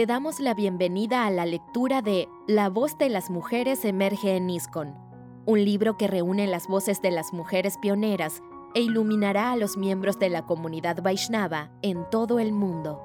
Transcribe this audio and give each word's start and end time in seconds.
te 0.00 0.06
damos 0.06 0.40
la 0.40 0.54
bienvenida 0.54 1.26
a 1.26 1.30
la 1.30 1.44
lectura 1.44 2.00
de 2.00 2.26
La 2.46 2.70
voz 2.70 2.96
de 2.96 3.10
las 3.10 3.28
mujeres 3.28 3.84
emerge 3.84 4.34
en 4.34 4.48
ISKCON, 4.48 4.96
un 5.44 5.62
libro 5.62 5.98
que 5.98 6.08
reúne 6.08 6.46
las 6.46 6.68
voces 6.68 7.02
de 7.02 7.10
las 7.10 7.34
mujeres 7.34 7.76
pioneras 7.76 8.40
e 8.74 8.80
iluminará 8.80 9.52
a 9.52 9.56
los 9.56 9.76
miembros 9.76 10.18
de 10.18 10.30
la 10.30 10.46
comunidad 10.46 11.02
Vaishnava 11.02 11.70
en 11.82 12.08
todo 12.08 12.38
el 12.38 12.52
mundo. 12.52 13.02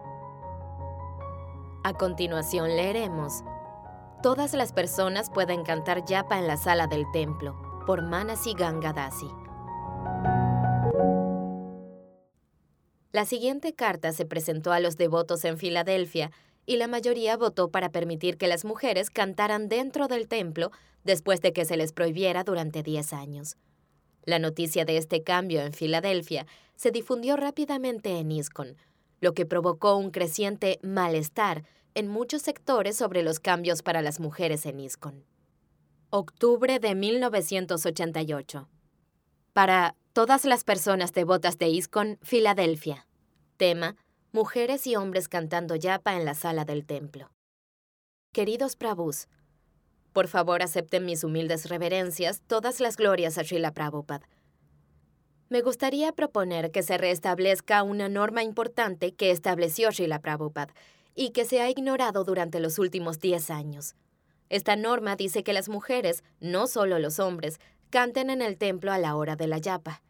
A 1.84 1.92
continuación 1.96 2.70
leeremos 2.78 3.44
Todas 4.24 4.54
las 4.54 4.72
personas 4.72 5.30
pueden 5.30 5.64
cantar 5.64 6.06
yapa 6.06 6.40
en 6.40 6.48
la 6.48 6.56
sala 6.56 6.88
del 6.88 7.04
templo, 7.12 7.58
por 7.86 8.04
Manasi 8.04 8.54
Gangadasi. 8.54 9.28
La 13.12 13.24
siguiente 13.24 13.74
carta 13.74 14.12
se 14.12 14.26
presentó 14.26 14.72
a 14.74 14.82
los 14.82 14.98
devotos 14.98 15.46
en 15.46 15.58
Filadelfia 15.58 16.32
y 16.66 16.78
la 16.78 16.88
mayoría 16.88 17.38
votó 17.38 17.70
para 17.70 17.90
permitir 17.90 18.38
que 18.38 18.48
las 18.48 18.66
mujeres 18.66 19.10
cantaran 19.10 19.70
dentro 19.70 20.08
del 20.08 20.28
templo 20.28 20.72
después 21.04 21.42
de 21.42 21.54
que 21.54 21.66
se 21.66 21.78
les 21.78 21.94
prohibiera 21.94 22.44
durante 22.44 22.84
10 22.84 23.14
años. 23.14 23.58
La 24.24 24.40
noticia 24.40 24.86
de 24.86 24.98
este 24.98 25.24
cambio 25.24 25.62
en 25.62 25.74
Filadelfia 25.74 26.48
se 26.76 26.92
difundió 26.92 27.38
rápidamente 27.38 28.18
en 28.18 28.32
ISCON, 28.32 28.76
lo 29.22 29.34
que 29.34 29.46
provocó 29.46 29.96
un 29.98 30.10
creciente 30.10 30.80
malestar 30.82 31.64
en 31.94 32.08
muchos 32.08 32.42
sectores 32.42 32.98
sobre 32.98 33.24
los 33.24 33.40
cambios 33.40 33.82
para 33.82 34.02
las 34.02 34.20
mujeres 34.20 34.66
en 34.66 34.80
ISCON. 34.80 35.24
Octubre 36.10 36.80
de 36.80 36.96
1988. 36.96 38.68
Para 39.54 39.96
todas 40.14 40.46
las 40.46 40.64
personas 40.64 41.14
devotas 41.14 41.58
de 41.58 41.70
ISCON, 41.70 42.18
Filadelfia. 42.22 43.08
Tema: 43.58 43.96
Mujeres 44.36 44.86
y 44.86 44.98
hombres 44.98 45.30
cantando 45.30 45.78
yapa 45.78 46.18
en 46.18 46.26
la 46.26 46.34
sala 46.34 46.66
del 46.66 46.86
templo. 46.86 47.32
Queridos 48.34 48.76
Prabhus, 48.76 49.30
por 50.12 50.28
favor 50.28 50.62
acepten 50.62 51.06
mis 51.06 51.24
humildes 51.24 51.70
reverencias, 51.70 52.42
todas 52.46 52.82
las 52.82 52.98
glorias 52.98 53.38
a 53.38 53.46
Srila 53.46 53.72
Prabhupada. 53.72 54.28
Me 55.48 55.62
gustaría 55.62 56.12
proponer 56.12 56.72
que 56.72 56.84
se 56.84 56.98
restablezca 56.98 57.82
una 57.82 58.10
norma 58.10 58.44
importante 58.44 59.14
que 59.14 59.32
estableció 59.32 59.94
Srila 59.94 60.20
Prabhupada 60.20 60.74
y 61.16 61.30
que 61.30 61.46
se 61.46 61.62
ha 61.62 61.70
ignorado 61.70 62.26
durante 62.26 62.60
los 62.60 62.78
últimos 62.78 63.22
10 63.22 63.50
años. 63.52 63.96
Esta 64.50 64.76
norma 64.76 65.16
dice 65.16 65.46
que 65.46 65.54
las 65.54 65.70
mujeres, 65.70 66.26
no 66.42 66.68
solo 66.68 67.00
los 67.00 67.20
hombres, 67.20 67.62
canten 67.90 68.30
en 68.30 68.42
el 68.42 68.58
templo 68.58 68.92
a 68.92 68.98
la 68.98 69.16
hora 69.16 69.38
de 69.38 69.48
la 69.48 69.60
yapa. 69.60 70.02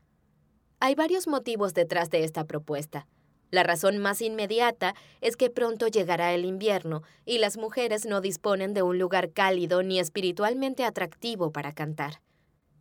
Hay 0.79 0.95
varios 0.95 1.27
motivos 1.27 1.75
detrás 1.75 2.09
de 2.09 2.23
esta 2.23 2.45
propuesta. 2.45 3.05
La 3.51 3.63
razón 3.63 3.99
más 3.99 4.21
inmediata 4.21 4.95
es 5.21 5.37
que 5.37 5.49
pronto 5.49 5.87
llegará 5.87 6.33
el 6.33 6.45
invierno 6.45 7.03
y 7.25 7.37
las 7.37 7.57
mujeres 7.57 8.05
no 8.05 8.21
disponen 8.21 8.73
de 8.73 8.81
un 8.81 8.97
lugar 8.97 9.31
cálido 9.31 9.83
ni 9.83 9.99
espiritualmente 9.99 10.83
atractivo 10.83 11.51
para 11.51 11.73
cantar. 11.73 12.21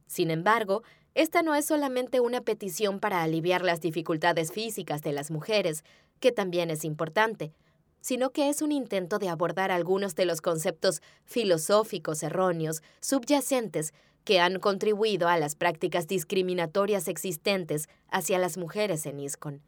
Sin 0.07 0.31
embargo, 0.31 0.83
esta 1.15 1.43
no 1.43 1.55
es 1.55 1.67
solamente 1.67 2.21
una 2.21 2.41
petición 2.41 2.99
para 2.99 3.23
aliviar 3.23 3.63
las 3.63 3.81
dificultades 3.81 4.53
físicas 4.53 5.03
de 5.03 5.13
las 5.13 5.31
mujeres, 5.31 5.85
que 6.19 6.33
también 6.33 6.71
es 6.71 6.85
importante, 6.85 7.53
sino 8.01 8.31
que 8.31 8.49
es 8.49 8.61
un 8.61 8.73
intento 8.73 9.19
de 9.19 9.29
abordar 9.29 9.71
algunos 9.71 10.15
de 10.15 10.27
los 10.27 10.41
conceptos 10.41 11.03
filosóficos 11.25 12.23
erróneos 12.23 12.83
subyacentes 13.01 13.93
que 14.25 14.41
han 14.41 14.59
contribuido 14.59 15.29
a 15.29 15.39
las 15.39 15.55
prácticas 15.55 16.07
discriminatorias 16.07 17.09
existentes 17.09 17.89
hacia 18.09 18.39
las 18.39 18.57
mujeres 18.57 19.07
en 19.07 19.21
ISCON 19.21 19.63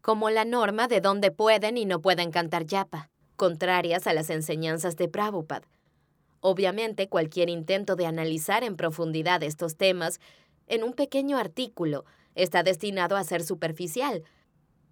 como 0.00 0.30
la 0.30 0.44
norma 0.44 0.88
de 0.88 1.00
dónde 1.00 1.30
pueden 1.30 1.76
y 1.76 1.84
no 1.84 2.00
pueden 2.00 2.30
cantar 2.30 2.66
yapa, 2.66 3.10
contrarias 3.36 4.06
a 4.06 4.12
las 4.12 4.30
enseñanzas 4.30 4.96
de 4.96 5.08
Prabhupada. 5.08 5.68
Obviamente, 6.40 7.08
cualquier 7.08 7.48
intento 7.48 7.96
de 7.96 8.06
analizar 8.06 8.62
en 8.64 8.76
profundidad 8.76 9.42
estos 9.42 9.76
temas 9.76 10.20
en 10.66 10.84
un 10.84 10.92
pequeño 10.92 11.36
artículo 11.36 12.04
está 12.34 12.62
destinado 12.62 13.16
a 13.16 13.24
ser 13.24 13.42
superficial, 13.42 14.22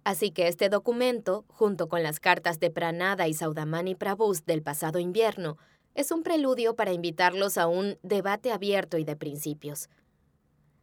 así 0.03 0.31
que 0.31 0.47
este 0.47 0.69
documento, 0.69 1.45
junto 1.47 1.87
con 1.87 2.03
las 2.03 2.19
cartas 2.19 2.59
de 2.59 2.69
Pranada 2.71 3.27
y 3.27 3.33
Saudamani 3.33 3.95
Prabhus 3.95 4.45
del 4.45 4.61
pasado 4.61 4.99
invierno, 4.99 5.57
es 5.95 6.11
un 6.11 6.23
preludio 6.23 6.75
para 6.75 6.93
invitarlos 6.93 7.57
a 7.57 7.67
un 7.67 7.97
debate 8.03 8.51
abierto 8.51 8.97
y 8.97 9.03
de 9.03 9.15
principios. 9.15 9.89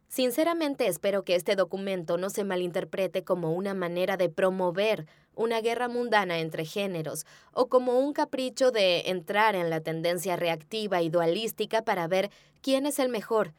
Sinceramente 0.07 0.87
espero 0.87 1.23
que 1.23 1.35
este 1.35 1.55
documento 1.55 2.17
no 2.17 2.29
se 2.29 2.43
malinterprete 2.43 3.23
como 3.23 3.53
una 3.53 3.73
manera 3.73 4.17
de 4.17 4.29
promover 4.29 5.07
una 5.35 5.61
guerra 5.61 5.87
mundana 5.87 6.39
entre 6.39 6.65
géneros 6.65 7.25
o 7.51 7.67
como 7.67 7.99
un 7.99 8.13
capricho 8.13 8.71
de 8.71 9.09
entrar 9.09 9.55
en 9.55 9.69
la 9.69 9.81
tendencia 9.81 10.35
reactiva 10.35 11.01
y 11.01 11.09
dualística 11.09 11.83
para 11.83 12.07
ver 12.07 12.29
quién 12.61 12.85
es 12.85 12.99
el 12.99 13.09
mejor. 13.09 13.53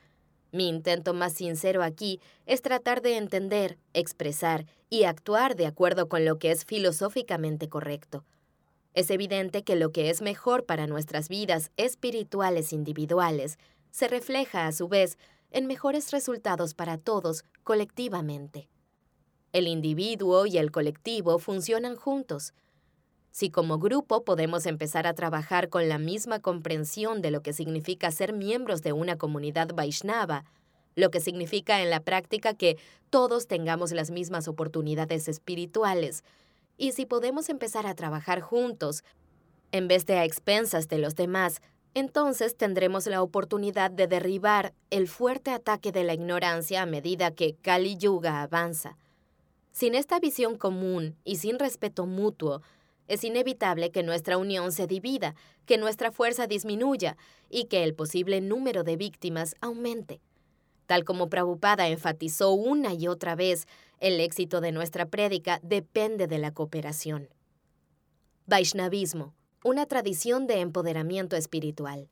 Mi 0.53 0.69
intento 0.69 1.13
más 1.13 1.35
sincero 1.35 1.83
aquí 1.83 2.21
es 2.47 2.63
tratar 2.63 3.03
de 3.03 3.19
entender, 3.19 3.77
expresar 3.93 4.65
y 4.89 5.05
actuar 5.05 5.57
de 5.57 5.67
acuerdo 5.67 6.09
con 6.09 6.25
lo 6.25 6.39
que 6.39 6.51
es 6.51 6.65
filosóficamente 6.65 7.69
correcto. 7.69 8.25
Es 8.95 9.11
evidente 9.11 9.63
que 9.63 9.77
lo 9.77 9.93
que 9.93 10.09
es 10.09 10.23
mejor 10.23 10.65
para 10.65 10.87
nuestras 10.87 11.29
vidas 11.29 11.71
espirituales 11.77 12.73
individuales 12.73 13.59
se 13.91 14.09
refleja 14.09 14.67
a 14.67 14.73
su 14.73 14.89
vez 14.89 15.19
en 15.57 15.67
mejores 15.67 16.11
resultados 16.11 16.75
para 16.75 16.99
todos 16.99 17.43
colectivamente. 17.65 18.69
El 19.55 19.69
individuo 19.69 20.45
y 20.45 20.59
el 20.59 20.71
colectivo 20.71 21.39
funcionan 21.39 21.97
juntos. 21.97 22.53
Si 23.31 23.49
como 23.49 23.79
grupo 23.79 24.23
podemos 24.23 24.67
empezar 24.67 25.07
a 25.07 25.15
trabajar 25.15 25.71
con 25.71 25.89
la 25.89 25.97
misma 25.97 26.41
comprensión 26.41 27.23
de 27.23 27.31
lo 27.31 27.41
que 27.41 27.55
significa 27.55 28.11
ser 28.11 28.35
miembros 28.35 28.83
de 28.83 28.93
una 28.93 29.17
comunidad 29.17 29.69
Vaishnava, 29.75 30.45
lo 30.95 31.11
que 31.11 31.21
significa 31.21 31.81
en 31.81 31.89
la 31.89 32.01
práctica 32.01 32.53
que 32.53 32.77
todos 33.09 33.47
tengamos 33.47 33.93
las 33.93 34.11
mismas 34.11 34.49
oportunidades 34.49 35.27
espirituales, 35.27 36.23
y 36.77 36.93
si 36.93 37.07
podemos 37.07 37.49
empezar 37.49 37.87
a 37.87 37.95
trabajar 37.95 38.43
juntos, 38.43 39.05
en 39.73 39.89
vez 39.89 40.05
de 40.05 40.19
a 40.19 40.25
expensas 40.27 40.89
de 40.89 40.99
los 40.99 41.15
demás, 41.15 41.63
entonces 41.97 42.59
tendremos 42.59 43.07
la 43.07 43.23
oportunidad 43.23 43.91
de 43.91 44.07
derribar 44.07 44.75
el 44.91 45.09
fuerte 45.09 45.51
ataque 45.51 45.93
de 45.93 46.05
la 46.05 46.13
ignorancia 46.13 46.83
a 46.83 46.87
medida 46.87 47.31
que 47.31 47.55
Kali 47.55 47.97
Yuga 47.97 48.43
avanza. 48.43 48.99
Sin 49.73 49.95
esta 49.95 50.21
visión 50.21 50.59
común 50.59 51.17
y 51.25 51.37
sin 51.37 51.59
respeto 51.59 52.05
mutuo, 52.05 52.61
es 53.09 53.25
inevitable 53.25 53.93
que 53.93 54.03
nuestra 54.03 54.37
unión 54.37 54.73
se 54.73 54.87
divida, 54.87 55.35
que 55.65 55.79
nuestra 55.79 56.13
fuerza 56.13 56.47
disminuya 56.47 57.17
y 57.49 57.65
que 57.65 57.83
el 57.83 57.95
posible 57.95 58.43
número 58.43 58.85
de 58.85 58.99
víctimas 58.99 59.55
aumente. 59.63 60.21
Tal 60.85 61.03
como 61.03 61.31
Prabhupada 61.31 61.89
enfatizó 61.89 62.53
una 62.53 62.93
y 62.93 63.09
otra 63.09 63.37
vez, 63.37 63.67
el 64.01 64.21
éxito 64.21 64.61
de 64.61 64.71
nuestra 64.71 65.07
prédica 65.07 65.61
depende 65.63 66.27
de 66.27 66.37
la 66.37 66.53
cooperación. 66.53 67.31
Vaishnavismo 68.45 69.33
una 69.67 69.87
tradición 69.87 70.47
de 70.47 70.61
empoderamiento 70.61 71.35
espiritual. 71.35 72.09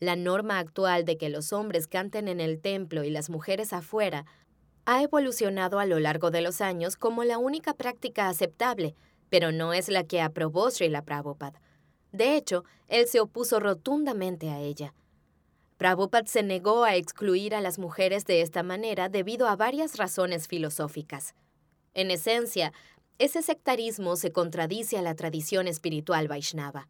La 0.00 0.16
norma 0.16 0.58
actual 0.58 1.04
de 1.04 1.18
que 1.18 1.28
los 1.28 1.52
hombres 1.52 1.86
canten 1.86 2.26
en 2.26 2.40
el 2.40 2.58
templo 2.58 3.04
y 3.04 3.10
las 3.10 3.28
mujeres 3.28 3.74
afuera 3.74 4.24
ha 4.86 5.02
evolucionado 5.02 5.78
a 5.78 5.84
lo 5.84 5.98
largo 5.98 6.30
de 6.30 6.40
los 6.40 6.62
años 6.62 6.96
como 6.96 7.22
la 7.22 7.36
única 7.36 7.74
práctica 7.74 8.30
aceptable, 8.30 8.94
pero 9.28 9.52
no 9.52 9.74
es 9.74 9.90
la 9.90 10.04
que 10.04 10.22
aprobó 10.22 10.70
Srila 10.70 11.02
Prabhupada. 11.02 11.60
De 12.12 12.34
hecho, 12.36 12.64
él 12.86 13.06
se 13.08 13.20
opuso 13.20 13.60
rotundamente 13.60 14.48
a 14.48 14.58
ella. 14.58 14.94
Prabhupada 15.76 16.28
se 16.28 16.42
negó 16.42 16.84
a 16.84 16.96
excluir 16.96 17.54
a 17.54 17.60
las 17.60 17.78
mujeres 17.78 18.24
de 18.24 18.40
esta 18.40 18.62
manera 18.62 19.10
debido 19.10 19.48
a 19.48 19.56
varias 19.56 19.98
razones 19.98 20.48
filosóficas. 20.48 21.34
En 21.92 22.10
esencia, 22.10 22.72
ese 23.18 23.42
sectarismo 23.42 24.16
se 24.16 24.32
contradice 24.32 24.96
a 24.96 25.02
la 25.02 25.14
tradición 25.14 25.66
espiritual 25.66 26.28
Vaishnava. 26.28 26.88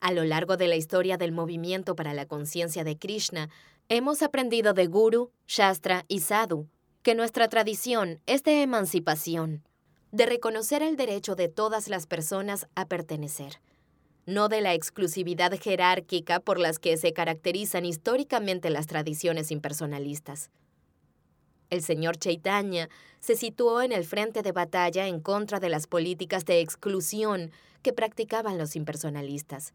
A 0.00 0.12
lo 0.12 0.24
largo 0.24 0.56
de 0.56 0.68
la 0.68 0.76
historia 0.76 1.16
del 1.16 1.32
movimiento 1.32 1.96
para 1.96 2.14
la 2.14 2.26
conciencia 2.26 2.84
de 2.84 2.96
Krishna, 2.98 3.48
hemos 3.88 4.22
aprendido 4.22 4.72
de 4.72 4.86
Guru, 4.86 5.30
Shastra 5.46 6.04
y 6.08 6.20
Sadhu 6.20 6.68
que 7.02 7.14
nuestra 7.14 7.48
tradición 7.48 8.20
es 8.26 8.42
de 8.42 8.62
emancipación, 8.62 9.62
de 10.10 10.26
reconocer 10.26 10.82
el 10.82 10.96
derecho 10.96 11.36
de 11.36 11.48
todas 11.48 11.88
las 11.88 12.08
personas 12.08 12.66
a 12.74 12.86
pertenecer, 12.86 13.60
no 14.26 14.48
de 14.48 14.60
la 14.60 14.74
exclusividad 14.74 15.52
jerárquica 15.56 16.40
por 16.40 16.58
las 16.58 16.80
que 16.80 16.96
se 16.96 17.12
caracterizan 17.12 17.84
históricamente 17.84 18.70
las 18.70 18.88
tradiciones 18.88 19.52
impersonalistas. 19.52 20.50
El 21.70 21.82
señor 21.82 22.16
Chaitanya 22.16 22.88
se 23.20 23.36
situó 23.36 23.82
en 23.82 23.92
el 23.92 24.04
frente 24.04 24.42
de 24.42 24.52
batalla 24.52 25.06
en 25.06 25.20
contra 25.20 25.58
de 25.60 25.68
las 25.68 25.86
políticas 25.86 26.44
de 26.44 26.60
exclusión 26.60 27.50
que 27.82 27.92
practicaban 27.92 28.58
los 28.58 28.76
impersonalistas. 28.76 29.74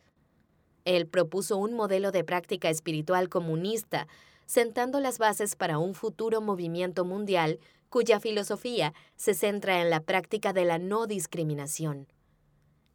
Él 0.86 1.08
propuso 1.08 1.58
un 1.58 1.74
modelo 1.74 2.12
de 2.12 2.24
práctica 2.24 2.70
espiritual 2.70 3.30
comunista, 3.30 4.08
sentando 4.46 5.00
las 5.00 5.18
bases 5.18 5.56
para 5.56 5.78
un 5.78 5.94
futuro 5.94 6.42
movimiento 6.42 7.06
mundial 7.06 7.60
cuya 7.90 8.20
filosofía 8.20 8.94
se 9.16 9.34
centra 9.34 9.82
en 9.82 9.90
la 9.90 10.02
práctica 10.02 10.54
de 10.54 10.66
la 10.66 10.80
no 10.80 11.08
discriminación. 11.08 12.08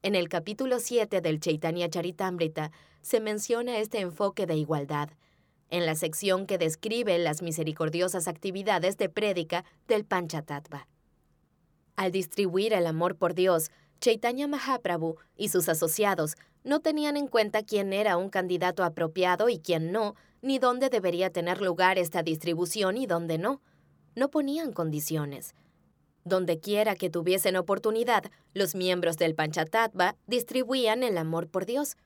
En 0.03 0.15
el 0.15 0.29
capítulo 0.29 0.81
7 0.81 1.21
del 1.21 1.39
Chaitanya 1.39 1.89
Charitamrita 1.89 2.73
se 3.03 3.21
menciona 3.21 3.79
este 3.79 4.01
enfoque 4.01 4.47
de 4.47 4.57
igualdad, 4.57 5.11
en 5.71 5.87
la 5.87 5.95
sección 5.95 6.47
que 6.47 6.59
describe 6.59 7.19
las 7.19 7.43
misericordiosas 7.43 8.29
actividades 8.29 8.97
de 8.97 9.09
prédica 9.09 9.65
del 9.89 10.05
Panchatattva. 10.05 10.87
Al 11.97 12.13
distribuir 12.13 12.73
el 12.73 12.87
amor 12.87 13.17
por 13.17 13.35
Dios, 13.35 13.71
Chaitanya 14.01 14.47
Mahaprabhu 14.47 15.17
y 15.37 15.49
sus 15.49 15.69
asociados 15.69 16.37
no 16.65 16.81
tenían 16.81 17.17
en 17.17 17.29
cuenta 17.29 17.63
quién 17.63 17.93
era 17.93 18.17
un 18.17 18.29
candidato 18.29 18.85
apropiado 18.85 19.49
y 19.49 19.59
quién 19.59 19.93
no, 19.93 20.15
ni 20.43 20.59
dónde 20.59 20.91
debería 20.91 21.31
tener 21.31 21.63
lugar 21.63 21.99
esta 21.99 22.23
distribución 22.23 22.97
y 22.97 23.07
dónde 23.07 23.39
no. 23.39 23.61
No 24.15 24.31
ponían 24.31 24.73
condiciones. 24.73 25.55
Donde 26.25 26.59
quiera 26.59 26.97
que 26.97 27.09
tuviesen 27.09 27.57
oportunidad, 27.57 28.25
los 28.53 28.75
miembros 28.75 29.17
del 29.17 29.35
Panchatattva 29.35 30.17
distribuían 30.27 31.03
el 31.03 31.19
amor 31.19 31.49
por 31.49 31.67
Dios. 31.67 31.97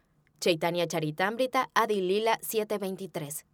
Chaitanya 0.40 0.86
Charitamrita 0.86 1.70
Adilila 1.74 2.38
723. 2.42 3.46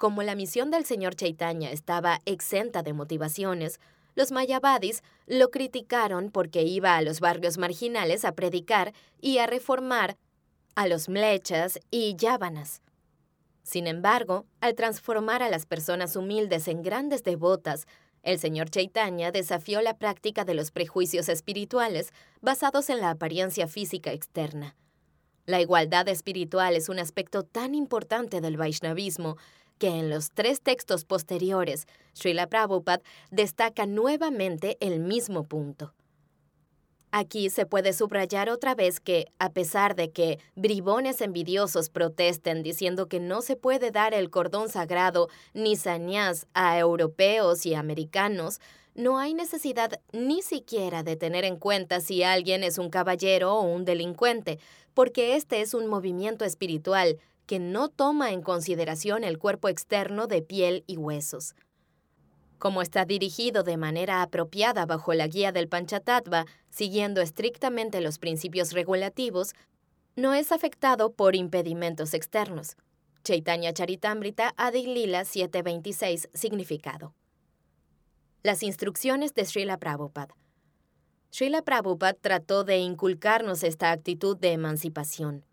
Como 0.00 0.22
la 0.22 0.34
misión 0.34 0.70
del 0.70 0.86
señor 0.86 1.14
Chaitanya 1.14 1.70
estaba 1.72 2.22
exenta 2.24 2.82
de 2.82 2.94
motivaciones, 2.94 3.80
los 4.14 4.32
mayavadis 4.32 5.02
lo 5.26 5.50
criticaron 5.50 6.30
porque 6.30 6.62
iba 6.62 6.96
a 6.96 7.02
los 7.02 7.20
barrios 7.20 7.58
marginales 7.58 8.24
a 8.24 8.32
predicar 8.32 8.94
y 9.20 9.36
a 9.36 9.46
reformar 9.46 10.16
a 10.74 10.88
los 10.88 11.10
mlechas 11.10 11.78
y 11.90 12.16
yávanas. 12.16 12.80
Sin 13.62 13.86
embargo, 13.86 14.46
al 14.62 14.74
transformar 14.74 15.42
a 15.42 15.50
las 15.50 15.66
personas 15.66 16.16
humildes 16.16 16.66
en 16.68 16.80
grandes 16.80 17.22
devotas, 17.22 17.86
el 18.22 18.38
señor 18.38 18.70
Chaitanya 18.70 19.32
desafió 19.32 19.82
la 19.82 19.98
práctica 19.98 20.46
de 20.46 20.54
los 20.54 20.70
prejuicios 20.70 21.28
espirituales 21.28 22.14
basados 22.40 22.88
en 22.88 23.02
la 23.02 23.10
apariencia 23.10 23.68
física 23.68 24.14
externa. 24.14 24.76
La 25.44 25.60
igualdad 25.60 26.08
espiritual 26.08 26.76
es 26.76 26.88
un 26.88 27.00
aspecto 27.00 27.42
tan 27.42 27.74
importante 27.74 28.40
del 28.40 28.56
Vaishnavismo 28.56 29.36
que 29.80 29.88
en 29.88 30.10
los 30.10 30.30
tres 30.30 30.60
textos 30.60 31.04
posteriores, 31.04 31.88
Srila 32.12 32.46
Prabhupada 32.46 33.02
destaca 33.30 33.86
nuevamente 33.86 34.76
el 34.80 35.00
mismo 35.00 35.44
punto. 35.44 35.94
Aquí 37.12 37.50
se 37.50 37.66
puede 37.66 37.92
subrayar 37.92 38.50
otra 38.50 38.76
vez 38.76 39.00
que, 39.00 39.32
a 39.40 39.50
pesar 39.50 39.96
de 39.96 40.12
que 40.12 40.38
bribones 40.54 41.22
envidiosos 41.22 41.88
protesten 41.88 42.62
diciendo 42.62 43.08
que 43.08 43.18
no 43.18 43.42
se 43.42 43.56
puede 43.56 43.90
dar 43.90 44.14
el 44.14 44.30
cordón 44.30 44.68
sagrado 44.68 45.28
ni 45.54 45.74
sañás 45.74 46.46
a 46.54 46.78
europeos 46.78 47.64
y 47.66 47.74
americanos, 47.74 48.60
no 48.94 49.18
hay 49.18 49.34
necesidad 49.34 49.98
ni 50.12 50.42
siquiera 50.42 51.02
de 51.02 51.16
tener 51.16 51.44
en 51.44 51.56
cuenta 51.56 52.00
si 52.00 52.22
alguien 52.22 52.62
es 52.62 52.76
un 52.76 52.90
caballero 52.90 53.54
o 53.56 53.62
un 53.62 53.84
delincuente, 53.84 54.58
porque 54.92 55.36
este 55.36 55.62
es 55.62 55.72
un 55.74 55.86
movimiento 55.86 56.44
espiritual 56.44 57.18
que 57.50 57.58
no 57.58 57.88
toma 57.88 58.30
en 58.30 58.42
consideración 58.42 59.24
el 59.24 59.36
cuerpo 59.36 59.68
externo 59.68 60.28
de 60.28 60.40
piel 60.40 60.84
y 60.86 60.96
huesos. 60.98 61.56
Como 62.60 62.80
está 62.80 63.04
dirigido 63.04 63.64
de 63.64 63.76
manera 63.76 64.22
apropiada 64.22 64.86
bajo 64.86 65.14
la 65.14 65.26
guía 65.26 65.50
del 65.50 65.66
Panchatattva, 65.66 66.46
siguiendo 66.68 67.20
estrictamente 67.20 68.00
los 68.00 68.20
principios 68.20 68.70
regulativos, 68.70 69.54
no 70.14 70.32
es 70.32 70.52
afectado 70.52 71.10
por 71.10 71.34
impedimentos 71.34 72.14
externos. 72.14 72.76
Chaitanya 73.24 73.72
Charitamrita 73.72 74.54
Adilila 74.56 75.24
726 75.24 76.28
Significado. 76.32 77.14
Las 78.44 78.62
instrucciones 78.62 79.34
de 79.34 79.44
Srila 79.44 79.76
Prabhupada. 79.76 80.36
Srila 81.30 81.62
Prabhupada 81.62 82.14
trató 82.14 82.62
de 82.62 82.78
inculcarnos 82.78 83.64
esta 83.64 83.90
actitud 83.90 84.36
de 84.36 84.52
emancipación 84.52 85.49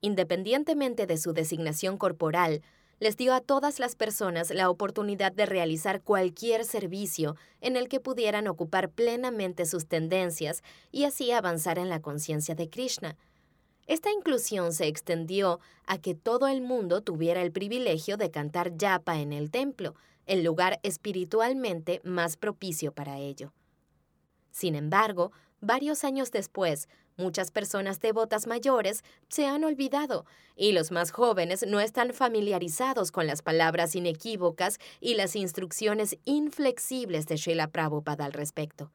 independientemente 0.00 1.06
de 1.06 1.16
su 1.16 1.32
designación 1.32 1.96
corporal, 1.98 2.62
les 2.98 3.16
dio 3.16 3.34
a 3.34 3.40
todas 3.40 3.78
las 3.78 3.94
personas 3.94 4.50
la 4.50 4.70
oportunidad 4.70 5.32
de 5.32 5.46
realizar 5.46 6.00
cualquier 6.02 6.64
servicio 6.64 7.36
en 7.60 7.76
el 7.76 7.88
que 7.88 8.00
pudieran 8.00 8.46
ocupar 8.48 8.90
plenamente 8.90 9.66
sus 9.66 9.86
tendencias 9.86 10.62
y 10.90 11.04
así 11.04 11.30
avanzar 11.30 11.78
en 11.78 11.90
la 11.90 12.00
conciencia 12.00 12.54
de 12.54 12.70
Krishna. 12.70 13.16
Esta 13.86 14.10
inclusión 14.10 14.72
se 14.72 14.86
extendió 14.86 15.60
a 15.86 15.98
que 15.98 16.14
todo 16.14 16.48
el 16.48 16.62
mundo 16.62 17.02
tuviera 17.02 17.42
el 17.42 17.52
privilegio 17.52 18.16
de 18.16 18.30
cantar 18.30 18.76
yapa 18.76 19.20
en 19.20 19.32
el 19.32 19.50
templo, 19.50 19.94
el 20.24 20.42
lugar 20.42 20.80
espiritualmente 20.82 22.00
más 22.02 22.36
propicio 22.36 22.92
para 22.92 23.18
ello. 23.18 23.52
Sin 24.50 24.74
embargo, 24.74 25.32
varios 25.60 26.04
años 26.04 26.30
después, 26.30 26.88
Muchas 27.18 27.50
personas 27.50 28.00
devotas 28.00 28.46
mayores 28.46 29.02
se 29.30 29.46
han 29.46 29.64
olvidado 29.64 30.26
y 30.54 30.72
los 30.72 30.90
más 30.90 31.12
jóvenes 31.12 31.64
no 31.66 31.80
están 31.80 32.12
familiarizados 32.12 33.10
con 33.10 33.26
las 33.26 33.40
palabras 33.40 33.94
inequívocas 33.94 34.78
y 35.00 35.14
las 35.14 35.34
instrucciones 35.34 36.18
inflexibles 36.26 37.26
de 37.26 37.38
Srila 37.38 37.68
Prabhupada 37.68 38.26
al 38.26 38.34
respecto. 38.34 38.92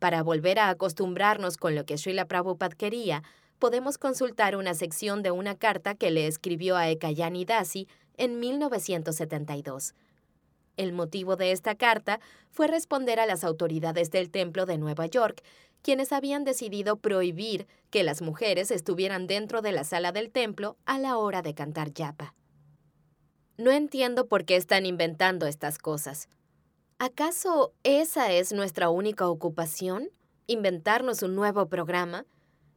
Para 0.00 0.24
volver 0.24 0.58
a 0.58 0.70
acostumbrarnos 0.70 1.56
con 1.56 1.76
lo 1.76 1.84
que 1.86 1.98
Srila 1.98 2.26
Prabhupada 2.26 2.74
quería, 2.74 3.22
podemos 3.60 3.96
consultar 3.96 4.56
una 4.56 4.74
sección 4.74 5.22
de 5.22 5.30
una 5.30 5.54
carta 5.54 5.94
que 5.94 6.10
le 6.10 6.26
escribió 6.26 6.76
a 6.76 6.88
Ekayani 6.88 7.44
Dasi 7.44 7.86
en 8.16 8.40
1972. 8.40 9.94
El 10.80 10.94
motivo 10.94 11.36
de 11.36 11.52
esta 11.52 11.74
carta 11.74 12.20
fue 12.48 12.66
responder 12.66 13.20
a 13.20 13.26
las 13.26 13.44
autoridades 13.44 14.10
del 14.10 14.30
templo 14.30 14.64
de 14.64 14.78
Nueva 14.78 15.04
York, 15.04 15.42
quienes 15.82 16.10
habían 16.10 16.42
decidido 16.42 16.96
prohibir 16.96 17.66
que 17.90 18.02
las 18.02 18.22
mujeres 18.22 18.70
estuvieran 18.70 19.26
dentro 19.26 19.60
de 19.60 19.72
la 19.72 19.84
sala 19.84 20.10
del 20.10 20.30
templo 20.30 20.78
a 20.86 20.98
la 20.98 21.18
hora 21.18 21.42
de 21.42 21.52
cantar 21.52 21.92
yapa. 21.92 22.34
No 23.58 23.70
entiendo 23.70 24.26
por 24.26 24.46
qué 24.46 24.56
están 24.56 24.86
inventando 24.86 25.46
estas 25.46 25.76
cosas. 25.76 26.30
¿Acaso 26.98 27.74
esa 27.82 28.32
es 28.32 28.54
nuestra 28.54 28.88
única 28.88 29.28
ocupación? 29.28 30.08
¿Inventarnos 30.46 31.22
un 31.22 31.34
nuevo 31.34 31.68
programa? 31.68 32.24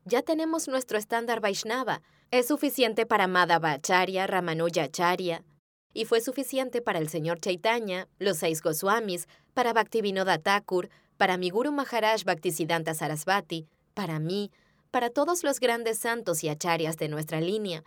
Ya 0.03 0.23
tenemos 0.23 0.67
nuestro 0.67 0.97
estándar 0.97 1.39
Vaishnava. 1.39 2.01
Es 2.31 2.47
suficiente 2.49 3.05
para 3.05 3.27
Madhava 3.27 3.71
Acharya, 3.71 4.27
Ramanuja 4.27 4.83
Acharya, 4.83 5.45
y 5.93 6.05
fue 6.05 6.21
suficiente 6.21 6.81
para 6.81 6.99
el 6.99 7.09
señor 7.09 7.39
Chaitanya, 7.39 8.07
los 8.19 8.37
seis 8.37 8.61
Goswamis, 8.61 9.27
para 9.53 9.73
Bhaktivinoda 9.73 10.39
Thakur, 10.39 10.89
para 11.17 11.37
mi 11.37 11.49
Guru 11.49 11.71
Maharaj 11.71 12.23
Bhaktisiddhanta 12.23 12.93
Sarasvati, 12.93 13.67
para 13.93 14.19
mí, 14.19 14.51
para 14.91 15.09
todos 15.09 15.43
los 15.43 15.59
grandes 15.59 15.99
santos 15.99 16.43
y 16.43 16.49
acharyas 16.49 16.97
de 16.97 17.07
nuestra 17.07 17.41
línea. 17.41 17.83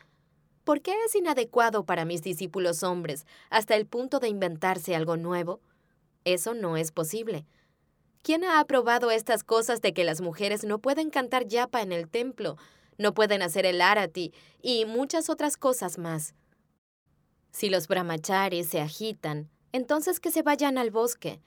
¿Por 0.65 0.81
qué 0.81 0.95
es 1.07 1.15
inadecuado 1.15 1.85
para 1.85 2.05
mis 2.05 2.23
discípulos 2.23 2.83
hombres 2.83 3.27
hasta 3.51 3.77
el 3.77 3.87
punto 3.87 4.19
de 4.19 4.29
inventarse 4.29 4.97
algo 4.97 5.17
nuevo? 5.17 5.61
Eso 6.25 6.55
no 6.55 6.77
es 6.77 6.91
posible. 6.91 7.47
¿Quién 8.23 8.43
ha 8.43 8.59
aprobado 8.59 9.13
estas 9.13 9.45
cosas 9.45 9.81
de 9.81 9.93
que 9.93 10.03
las 10.03 10.21
mujeres 10.21 10.65
no 10.65 10.81
pueden 10.81 11.11
cantar 11.11 11.47
yapa 11.47 11.83
en 11.83 11.93
el 11.93 12.09
templo, 12.09 12.57
no 12.99 13.15
pueden 13.15 13.43
hacer 13.43 13.67
el 13.67 13.81
arati 13.81 14.33
y 14.61 14.85
muchas 14.85 15.31
otras 15.31 15.57
cosas 15.57 15.99
más? 15.99 16.35
Si 17.57 17.71
los 17.71 17.89
brahmacharis 17.89 18.69
se 18.69 18.83
agitan, 18.83 19.49
entonces 19.73 20.21
que 20.21 20.31
se 20.31 20.43
vayan 20.43 20.77
al 20.77 20.91
bosque. 20.91 21.41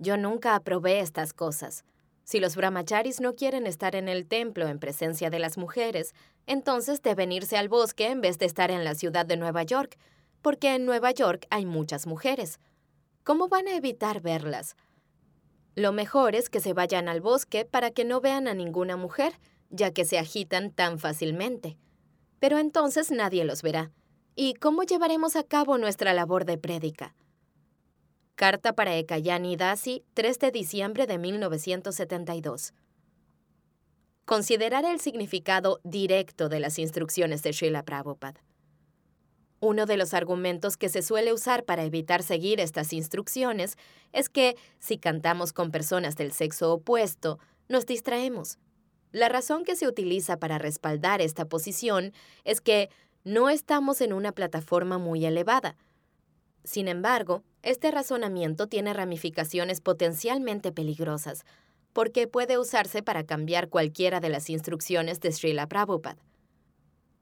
Yo 0.00 0.16
nunca 0.16 0.56
aprobé 0.56 0.98
estas 0.98 1.32
cosas. 1.32 1.84
Si 2.24 2.40
los 2.40 2.56
brahmacharis 2.56 3.20
no 3.20 3.36
quieren 3.36 3.68
estar 3.68 3.94
en 3.94 4.08
el 4.08 4.26
templo 4.26 4.66
en 4.66 4.80
presencia 4.80 5.30
de 5.30 5.38
las 5.38 5.58
mujeres, 5.58 6.16
entonces 6.48 7.00
deben 7.00 7.30
irse 7.30 7.56
al 7.56 7.68
bosque 7.68 8.08
en 8.08 8.20
vez 8.20 8.40
de 8.40 8.46
estar 8.46 8.72
en 8.72 8.82
la 8.82 8.96
ciudad 8.96 9.24
de 9.24 9.36
Nueva 9.36 9.62
York, 9.62 9.98
porque 10.40 10.74
en 10.74 10.84
Nueva 10.84 11.12
York 11.12 11.46
hay 11.48 11.64
muchas 11.64 12.08
mujeres. 12.08 12.58
¿Cómo 13.22 13.46
van 13.46 13.68
a 13.68 13.76
evitar 13.76 14.20
verlas? 14.20 14.74
Lo 15.76 15.92
mejor 15.92 16.34
es 16.34 16.50
que 16.50 16.58
se 16.58 16.72
vayan 16.72 17.08
al 17.08 17.20
bosque 17.20 17.64
para 17.64 17.92
que 17.92 18.04
no 18.04 18.20
vean 18.20 18.48
a 18.48 18.54
ninguna 18.54 18.96
mujer, 18.96 19.38
ya 19.70 19.92
que 19.92 20.04
se 20.04 20.18
agitan 20.18 20.72
tan 20.72 20.98
fácilmente. 20.98 21.78
Pero 22.40 22.58
entonces 22.58 23.12
nadie 23.12 23.44
los 23.44 23.62
verá. 23.62 23.92
¿Y 24.34 24.54
cómo 24.54 24.82
llevaremos 24.82 25.36
a 25.36 25.42
cabo 25.42 25.76
nuestra 25.76 26.14
labor 26.14 26.46
de 26.46 26.56
prédica? 26.56 27.14
Carta 28.34 28.72
para 28.72 28.96
Ekayani 28.96 29.56
Dasi, 29.56 30.04
3 30.14 30.38
de 30.38 30.50
diciembre 30.50 31.06
de 31.06 31.18
1972. 31.18 32.72
Considerar 34.24 34.86
el 34.86 35.00
significado 35.00 35.80
directo 35.84 36.48
de 36.48 36.60
las 36.60 36.78
instrucciones 36.78 37.42
de 37.42 37.52
Srila 37.52 37.82
Prabhupada. 37.82 38.42
Uno 39.60 39.84
de 39.84 39.98
los 39.98 40.14
argumentos 40.14 40.78
que 40.78 40.88
se 40.88 41.02
suele 41.02 41.34
usar 41.34 41.64
para 41.64 41.84
evitar 41.84 42.22
seguir 42.22 42.58
estas 42.58 42.94
instrucciones 42.94 43.76
es 44.12 44.30
que, 44.30 44.56
si 44.78 44.96
cantamos 44.96 45.52
con 45.52 45.70
personas 45.70 46.16
del 46.16 46.32
sexo 46.32 46.72
opuesto, 46.72 47.38
nos 47.68 47.84
distraemos. 47.84 48.58
La 49.12 49.28
razón 49.28 49.62
que 49.62 49.76
se 49.76 49.86
utiliza 49.86 50.38
para 50.38 50.56
respaldar 50.56 51.20
esta 51.20 51.44
posición 51.44 52.14
es 52.44 52.62
que 52.62 52.88
no 53.24 53.48
estamos 53.48 54.00
en 54.00 54.12
una 54.12 54.32
plataforma 54.32 54.98
muy 54.98 55.24
elevada. 55.24 55.76
Sin 56.64 56.88
embargo, 56.88 57.42
este 57.62 57.90
razonamiento 57.90 58.66
tiene 58.66 58.92
ramificaciones 58.92 59.80
potencialmente 59.80 60.72
peligrosas, 60.72 61.44
porque 61.92 62.26
puede 62.26 62.58
usarse 62.58 63.02
para 63.02 63.24
cambiar 63.24 63.68
cualquiera 63.68 64.20
de 64.20 64.28
las 64.28 64.48
instrucciones 64.50 65.20
de 65.20 65.32
Srila 65.32 65.66
Prabhupada. 65.66 66.22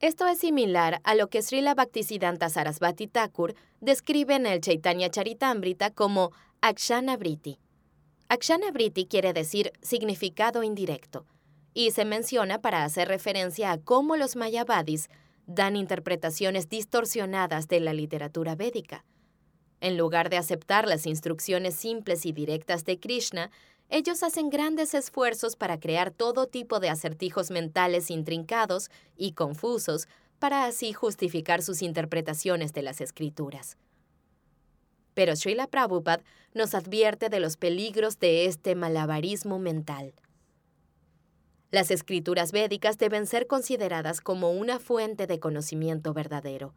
Esto 0.01 0.27
es 0.27 0.39
similar 0.39 1.01
a 1.05 1.15
lo 1.15 1.29
que 1.29 1.43
Srila 1.43 1.75
Bhaktisiddhanta 1.75 2.49
Sarasvati 2.49 3.07
Thakur 3.07 3.55
describe 3.81 4.35
en 4.35 4.47
el 4.47 4.61
Chaitanya 4.61 5.11
Charitamrita 5.11 5.91
como 5.91 6.33
Akshana 6.63 7.19
Briti. 7.19 7.59
Akshana 8.29 8.71
Briti 8.71 9.05
quiere 9.05 9.35
decir 9.35 9.73
significado 9.83 10.63
indirecto, 10.63 11.27
y 11.75 11.91
se 11.91 12.05
menciona 12.05 12.61
para 12.61 12.85
hacer 12.85 13.09
referencia 13.09 13.73
a 13.73 13.79
cómo 13.79 14.17
los 14.17 14.37
mayavadis 14.37 15.09
dan 15.55 15.77
interpretaciones 15.77 16.69
distorsionadas 16.69 17.69
de 17.69 17.81
la 17.81 17.93
literatura 17.93 18.55
védica. 18.55 19.05
En 19.81 19.97
lugar 19.97 20.31
de 20.31 20.37
aceptar 20.37 20.87
las 20.87 21.07
instrucciones 21.07 21.75
simples 21.75 22.27
y 22.27 22.33
directas 22.33 22.85
de 22.85 23.01
Krishna, 23.01 23.51
ellos 23.89 24.23
hacen 24.23 24.51
grandes 24.51 24.95
esfuerzos 24.95 25.57
para 25.57 25.81
crear 25.81 26.13
todo 26.13 26.47
tipo 26.47 26.79
de 26.79 26.91
acertijos 26.91 27.51
mentales 27.51 28.11
intrincados 28.11 28.91
y 29.17 29.33
confusos 29.33 30.07
para 30.39 30.65
así 30.65 30.93
justificar 30.93 31.63
sus 31.63 31.83
interpretaciones 31.83 32.73
de 32.73 32.83
las 32.83 33.01
escrituras. 33.01 33.77
Pero 35.15 35.35
Srila 35.35 35.67
Prabhupada 35.67 36.23
nos 36.55 36.75
advierte 36.75 37.29
de 37.29 37.41
los 37.41 37.57
peligros 37.57 38.21
de 38.21 38.47
este 38.47 38.77
malabarismo 38.77 39.59
mental. 39.59 40.15
Las 41.71 41.93
escrituras 41.93 42.51
védicas 42.51 42.99
deben 42.99 43.27
ser 43.27 43.47
consideradas 43.47 44.21
como 44.21 44.51
una 44.51 44.81
fuente 44.81 45.29
de 45.29 45.39
conocimiento 45.39 46.13
verdadero, 46.13 46.75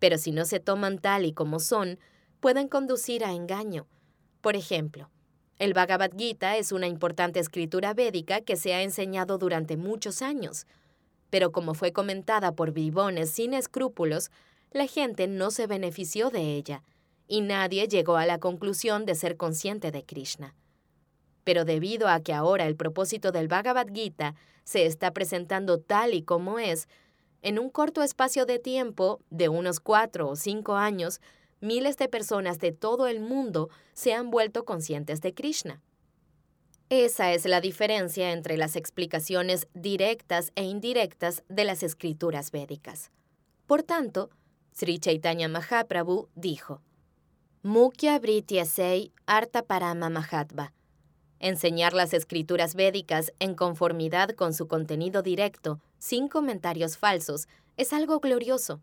pero 0.00 0.18
si 0.18 0.32
no 0.32 0.44
se 0.44 0.58
toman 0.58 0.98
tal 0.98 1.24
y 1.24 1.32
como 1.32 1.60
son, 1.60 2.00
pueden 2.40 2.66
conducir 2.66 3.24
a 3.24 3.32
engaño. 3.32 3.86
Por 4.40 4.56
ejemplo, 4.56 5.10
el 5.58 5.74
Bhagavad 5.74 6.10
Gita 6.16 6.56
es 6.56 6.72
una 6.72 6.88
importante 6.88 7.38
escritura 7.38 7.94
védica 7.94 8.40
que 8.40 8.56
se 8.56 8.74
ha 8.74 8.82
enseñado 8.82 9.38
durante 9.38 9.76
muchos 9.76 10.22
años, 10.22 10.66
pero 11.30 11.52
como 11.52 11.74
fue 11.74 11.92
comentada 11.92 12.52
por 12.52 12.72
bribones 12.72 13.30
sin 13.30 13.54
escrúpulos, 13.54 14.30
la 14.72 14.88
gente 14.88 15.28
no 15.28 15.52
se 15.52 15.68
benefició 15.68 16.30
de 16.30 16.56
ella, 16.56 16.82
y 17.28 17.42
nadie 17.42 17.86
llegó 17.86 18.16
a 18.16 18.26
la 18.26 18.38
conclusión 18.38 19.06
de 19.06 19.14
ser 19.14 19.36
consciente 19.36 19.92
de 19.92 20.04
Krishna. 20.04 20.54
Pero 21.46 21.64
debido 21.64 22.08
a 22.08 22.18
que 22.18 22.32
ahora 22.32 22.66
el 22.66 22.74
propósito 22.74 23.30
del 23.30 23.46
Bhagavad 23.46 23.86
Gita 23.94 24.34
se 24.64 24.84
está 24.84 25.12
presentando 25.12 25.78
tal 25.78 26.12
y 26.12 26.22
como 26.22 26.58
es, 26.58 26.88
en 27.40 27.60
un 27.60 27.70
corto 27.70 28.02
espacio 28.02 28.46
de 28.46 28.58
tiempo, 28.58 29.20
de 29.30 29.48
unos 29.48 29.78
cuatro 29.78 30.28
o 30.28 30.34
cinco 30.34 30.74
años, 30.74 31.20
miles 31.60 31.98
de 31.98 32.08
personas 32.08 32.58
de 32.58 32.72
todo 32.72 33.06
el 33.06 33.20
mundo 33.20 33.70
se 33.92 34.12
han 34.12 34.32
vuelto 34.32 34.64
conscientes 34.64 35.20
de 35.20 35.34
Krishna. 35.34 35.80
Esa 36.88 37.32
es 37.32 37.44
la 37.44 37.60
diferencia 37.60 38.32
entre 38.32 38.56
las 38.56 38.74
explicaciones 38.74 39.68
directas 39.72 40.50
e 40.56 40.64
indirectas 40.64 41.44
de 41.48 41.62
las 41.62 41.84
escrituras 41.84 42.50
védicas. 42.50 43.12
Por 43.68 43.84
tanto, 43.84 44.30
Sri 44.72 44.98
Chaitanya 44.98 45.48
Mahaprabhu 45.48 46.28
dijo, 46.34 46.82
Mukhya 47.62 48.18
Vrityasei 48.18 49.12
Arta 49.26 49.62
Parama 49.62 50.10
Mahatva. 50.10 50.72
Enseñar 51.38 51.92
las 51.92 52.14
escrituras 52.14 52.74
védicas 52.74 53.32
en 53.38 53.54
conformidad 53.54 54.30
con 54.30 54.54
su 54.54 54.68
contenido 54.68 55.22
directo, 55.22 55.80
sin 55.98 56.28
comentarios 56.28 56.96
falsos, 56.96 57.46
es 57.76 57.92
algo 57.92 58.20
glorioso. 58.20 58.80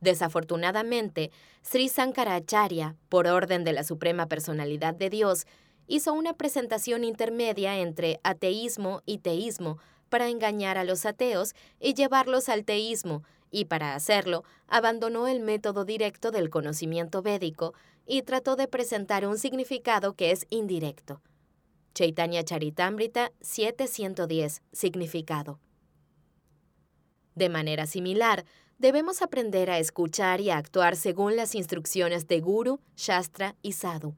Desafortunadamente, 0.00 1.30
Sri 1.62 1.88
Sankaracharya, 1.88 2.96
por 3.08 3.26
orden 3.26 3.64
de 3.64 3.72
la 3.72 3.84
Suprema 3.84 4.26
Personalidad 4.26 4.94
de 4.94 5.10
Dios, 5.10 5.46
hizo 5.86 6.12
una 6.12 6.34
presentación 6.34 7.04
intermedia 7.04 7.78
entre 7.78 8.20
ateísmo 8.22 9.02
y 9.04 9.18
teísmo 9.18 9.78
para 10.08 10.28
engañar 10.28 10.78
a 10.78 10.84
los 10.84 11.04
ateos 11.04 11.54
y 11.80 11.94
llevarlos 11.94 12.48
al 12.48 12.64
teísmo, 12.64 13.24
y 13.50 13.64
para 13.64 13.94
hacerlo 13.94 14.44
abandonó 14.68 15.26
el 15.26 15.40
método 15.40 15.84
directo 15.84 16.30
del 16.30 16.50
conocimiento 16.50 17.22
védico 17.22 17.74
y 18.06 18.22
trató 18.22 18.56
de 18.56 18.68
presentar 18.68 19.26
un 19.26 19.38
significado 19.38 20.14
que 20.14 20.30
es 20.30 20.46
indirecto. 20.50 21.20
Chaitanya 21.98 22.44
Charitamrita 22.44 23.32
710 23.40 24.62
Significado. 24.70 25.58
De 27.34 27.48
manera 27.48 27.86
similar, 27.86 28.44
debemos 28.78 29.20
aprender 29.20 29.68
a 29.68 29.80
escuchar 29.80 30.40
y 30.40 30.50
a 30.50 30.58
actuar 30.58 30.94
según 30.94 31.34
las 31.34 31.56
instrucciones 31.56 32.28
de 32.28 32.38
Guru, 32.38 32.78
Shastra 32.94 33.56
y 33.62 33.72
Sadhu, 33.72 34.14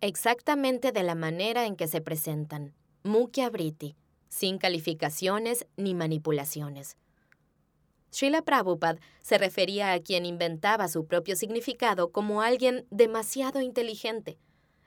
exactamente 0.00 0.90
de 0.90 1.04
la 1.04 1.14
manera 1.14 1.66
en 1.66 1.76
que 1.76 1.86
se 1.86 2.00
presentan, 2.00 2.74
Mukhya 3.04 3.48
Briti, 3.48 3.94
sin 4.28 4.58
calificaciones 4.58 5.68
ni 5.76 5.94
manipulaciones. 5.94 6.96
Srila 8.10 8.42
Prabhupada 8.42 8.98
se 9.20 9.38
refería 9.38 9.92
a 9.92 10.00
quien 10.00 10.26
inventaba 10.26 10.88
su 10.88 11.06
propio 11.06 11.36
significado 11.36 12.10
como 12.10 12.42
alguien 12.42 12.88
demasiado 12.90 13.60
inteligente. 13.60 14.36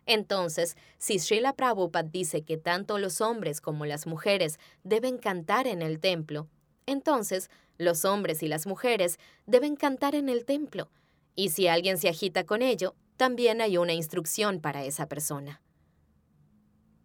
Entonces, 0.06 0.76
si 0.98 1.20
Srila 1.20 1.54
Prabhupada 1.54 2.10
dice 2.12 2.42
que 2.44 2.58
tanto 2.58 2.98
los 2.98 3.22
hombres 3.22 3.62
como 3.62 3.86
las 3.86 4.08
mujeres 4.08 4.60
deben 4.84 5.18
cantar 5.18 5.68
en 5.68 5.82
el 5.82 6.00
templo, 6.00 6.48
entonces 6.86 7.50
los 7.78 8.06
hombres 8.06 8.44
y 8.44 8.48
las 8.48 8.68
mujeres 8.68 9.20
deben 9.46 9.76
cantar 9.76 10.16
en 10.16 10.30
el 10.30 10.46
templo, 10.46 10.90
y 11.36 11.50
si 11.50 11.68
alguien 11.68 11.98
se 11.98 12.10
agita 12.10 12.44
con 12.44 12.62
ello, 12.62 12.96
también 13.18 13.62
hay 13.62 13.78
una 13.78 13.94
instrucción 13.94 14.60
para 14.60 14.84
esa 14.84 15.08
persona. 15.08 15.62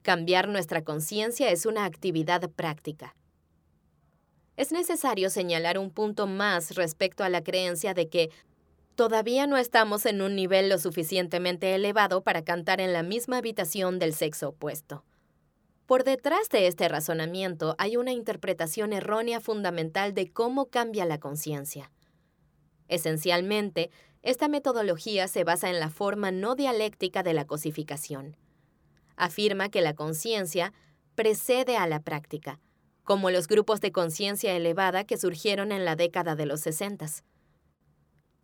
Cambiar 0.03 0.49
nuestra 0.49 0.83
conciencia 0.83 1.50
es 1.50 1.67
una 1.67 1.85
actividad 1.85 2.49
práctica. 2.50 3.15
Es 4.57 4.73
necesario 4.73 5.29
señalar 5.31 5.79
un 5.79 5.91
punto 5.91 6.26
más 6.26 6.75
respecto 6.76 7.25
a 7.25 7.29
la 7.29 7.43
creencia 7.43 7.93
de 7.93 8.09
que 8.09 8.31
todavía 8.97 9.47
no 9.47 9.59
estamos 9.59 10.07
en 10.07 10.23
un 10.23 10.35
nivel 10.35 10.69
lo 10.69 10.79
suficientemente 10.79 11.75
elevado 11.75 12.25
para 12.25 12.43
cantar 12.43 12.81
en 12.81 12.93
la 12.93 13.03
misma 13.03 13.37
habitación 13.37 13.99
del 13.99 14.15
sexo 14.15 14.49
opuesto. 14.49 15.05
Por 15.85 16.03
detrás 16.03 16.49
de 16.49 16.67
este 16.67 16.88
razonamiento 16.88 17.76
hay 17.79 17.97
una 17.97 18.11
interpretación 18.11 18.93
errónea 18.93 19.41
fundamental 19.41 20.15
de 20.15 20.33
cómo 20.33 20.67
cambia 20.67 21.05
la 21.05 21.21
conciencia. 21.21 21.93
Esencialmente, 22.88 23.91
esta 24.23 24.49
metodología 24.49 25.29
se 25.29 25.45
basa 25.45 25.71
en 25.71 25.79
la 25.79 25.91
forma 25.91 26.33
no 26.33 26.57
dialéctica 26.57 27.23
de 27.23 27.35
la 27.35 27.47
cosificación. 27.47 28.37
Afirma 29.17 29.69
que 29.69 29.83
la 29.83 29.95
conciencia 29.95 30.73
precede 31.15 31.76
a 31.76 31.87
la 31.87 32.00
práctica, 32.00 32.59
como 33.05 33.31
los 33.31 33.47
grupos 33.47 33.81
de 33.81 33.93
conciencia 33.93 34.57
elevada 34.57 35.05
que 35.05 35.19
surgieron 35.19 35.71
en 35.71 35.85
la 35.85 35.95
década 35.95 36.35
de 36.35 36.47
los 36.47 36.61
sesentas. 36.61 37.23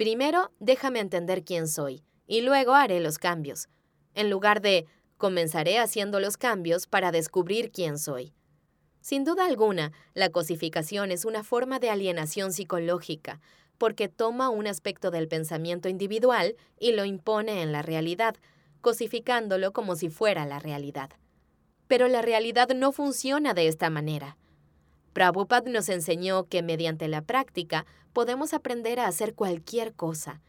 Primero, 0.03 0.51
déjame 0.59 0.99
entender 0.99 1.45
quién 1.45 1.69
soy, 1.69 2.03
y 2.27 2.41
luego 2.41 2.75
haré 2.75 2.99
los 2.99 3.19
cambios, 3.19 3.69
en 4.15 4.31
lugar 4.31 4.61
de 4.61 4.87
Comenzaré 5.17 5.79
haciendo 5.79 6.19
los 6.19 6.37
cambios 6.37 6.89
para 6.89 7.13
descubrir 7.13 7.71
quién 7.71 8.01
soy. 8.01 8.35
Sin 9.01 9.23
duda 9.23 9.47
alguna, 9.47 9.93
la 10.15 10.31
cosificación 10.31 11.13
es 11.13 11.25
una 11.25 11.45
forma 11.45 11.79
de 11.79 11.91
alienación 11.91 12.53
psicológica, 12.53 13.41
porque 13.79 14.09
toma 14.09 14.51
un 14.51 14.67
aspecto 14.67 15.13
del 15.13 15.29
pensamiento 15.29 15.89
individual 15.89 16.57
y 16.81 16.95
lo 16.95 17.05
impone 17.05 17.63
en 17.63 17.71
la 17.71 17.83
realidad, 17.83 18.35
cosificándolo 18.81 19.73
como 19.73 19.95
si 19.95 20.09
fuera 20.09 20.47
la 20.47 20.59
realidad. 20.59 21.11
Pero 21.87 22.09
la 22.09 22.23
realidad 22.23 22.71
no 22.71 22.91
funciona 22.91 23.55
de 23.55 23.69
esta 23.69 23.89
manera. 23.89 24.37
Prabhupada 25.13 25.71
nos 25.71 25.89
enseñó 25.89 26.45
que 26.45 26.63
mediante 26.63 27.09
la 27.09 27.23
práctica 27.23 27.87
podemos 28.13 28.55
aprender 28.55 29.01
a 29.01 29.07
hacer 29.07 29.35
cualquier 29.35 29.95
cosa, 29.95 30.41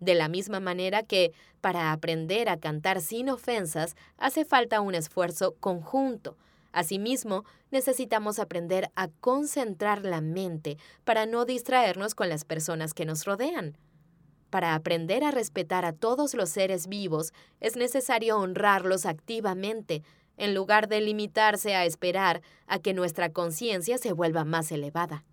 de 0.00 0.14
la 0.14 0.28
misma 0.28 0.60
manera 0.60 1.02
que 1.02 1.32
para 1.60 1.92
aprender 1.92 2.48
a 2.48 2.58
cantar 2.58 3.00
sin 3.00 3.28
ofensas 3.28 3.94
hace 4.18 4.44
falta 4.44 4.80
un 4.80 4.94
esfuerzo 4.94 5.54
conjunto. 5.60 6.36
Asimismo, 6.72 7.44
necesitamos 7.70 8.38
aprender 8.38 8.90
a 8.96 9.08
concentrar 9.08 10.04
la 10.04 10.20
mente 10.20 10.76
para 11.04 11.24
no 11.24 11.46
distraernos 11.46 12.14
con 12.14 12.28
las 12.28 12.44
personas 12.44 12.92
que 12.92 13.06
nos 13.06 13.24
rodean. 13.24 13.78
Para 14.50 14.74
aprender 14.74 15.24
a 15.24 15.30
respetar 15.30 15.84
a 15.84 15.92
todos 15.92 16.34
los 16.34 16.50
seres 16.50 16.86
vivos 16.86 17.32
es 17.60 17.76
necesario 17.76 18.38
honrarlos 18.38 19.06
activamente, 19.06 20.02
en 20.36 20.54
lugar 20.54 20.88
de 20.88 21.00
limitarse 21.00 21.74
a 21.74 21.84
esperar 21.84 22.42
a 22.66 22.78
que 22.78 22.94
nuestra 22.94 23.32
conciencia 23.32 23.98
se 23.98 24.12
vuelva 24.12 24.44
más 24.44 24.70
elevada. 24.72 25.24